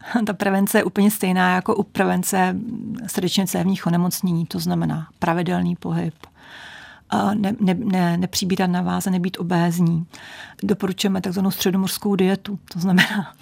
ta 0.26 0.34
prevence 0.34 0.78
je 0.78 0.84
úplně 0.84 1.12
stejná 1.12 1.56
jako 1.56 1.76
u 1.76 1.84
prevence 1.84 2.56
srdečně 3.08 3.48
cévních 3.48 3.88
onemocnění, 3.88 4.46
to 4.46 4.60
znamená 4.60 5.08
pravidelný 5.20 5.76
pohyb, 5.76 6.14
ne, 7.34 7.54
ne, 7.60 7.74
ne, 7.74 8.18
nepřibírat 8.18 8.70
na 8.70 8.82
váze, 8.82 9.12
nebýt 9.12 9.40
obézní. 9.40 10.06
Doporučujeme 10.64 11.22
takzvanou 11.22 11.52
středomorskou 11.52 12.16
dietu, 12.16 12.60
to 12.74 12.80
znamená 12.80 13.34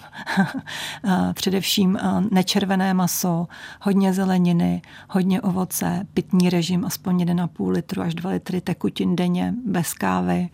především 1.32 1.98
nečervené 2.30 2.94
maso, 2.94 3.46
hodně 3.80 4.12
zeleniny, 4.12 4.82
hodně 5.08 5.40
ovoce, 5.40 6.06
pitný 6.14 6.50
režim 6.50 6.84
aspoň 6.84 7.24
1,5 7.24 7.70
litru 7.70 8.02
až 8.02 8.14
2 8.14 8.30
litry 8.30 8.60
tekutin 8.60 9.16
denně, 9.16 9.54
bez 9.66 9.94
kávy 9.94 10.48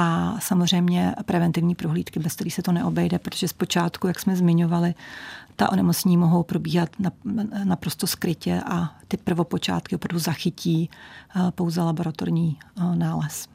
a 0.00 0.36
samozřejmě 0.40 1.14
preventivní 1.24 1.74
prohlídky, 1.74 2.20
bez 2.20 2.34
kterých 2.34 2.54
se 2.54 2.62
to 2.62 2.72
neobejde, 2.72 3.18
protože 3.18 3.48
zpočátku, 3.48 4.06
jak 4.06 4.20
jsme 4.20 4.36
zmiňovali, 4.36 4.94
ta 5.56 5.72
onemocnění 5.72 6.16
mohou 6.16 6.42
probíhat 6.42 6.88
naprosto 7.64 8.06
skrytě 8.06 8.62
a 8.66 8.94
ty 9.08 9.16
prvopočátky 9.16 9.96
opravdu 9.96 10.18
zachytí 10.18 10.90
eh, 11.36 11.50
pouze 11.50 11.82
laboratorní 11.82 12.58
eh, 12.76 12.96
nález. 12.96 13.48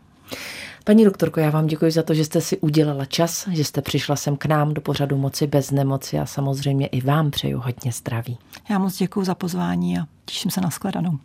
Paní 0.83 1.05
doktorko, 1.05 1.39
já 1.39 1.49
vám 1.49 1.67
děkuji 1.67 1.91
za 1.91 2.03
to, 2.03 2.13
že 2.13 2.25
jste 2.25 2.41
si 2.41 2.57
udělala 2.57 3.05
čas, 3.05 3.47
že 3.51 3.63
jste 3.63 3.81
přišla 3.81 4.15
sem 4.15 4.37
k 4.37 4.45
nám 4.45 4.73
do 4.73 4.81
pořadu 4.81 5.17
Moci 5.17 5.47
bez 5.47 5.71
nemoci 5.71 6.19
a 6.19 6.25
samozřejmě 6.25 6.87
i 6.87 7.01
vám 7.01 7.31
přeju 7.31 7.59
hodně 7.59 7.91
zdraví. 7.91 8.37
Já 8.69 8.79
moc 8.79 8.97
děkuji 8.97 9.23
za 9.23 9.35
pozvání 9.35 9.99
a 9.99 10.05
těším 10.25 10.51
se 10.51 10.61
na 10.61 10.69
shledanou. 10.69 11.19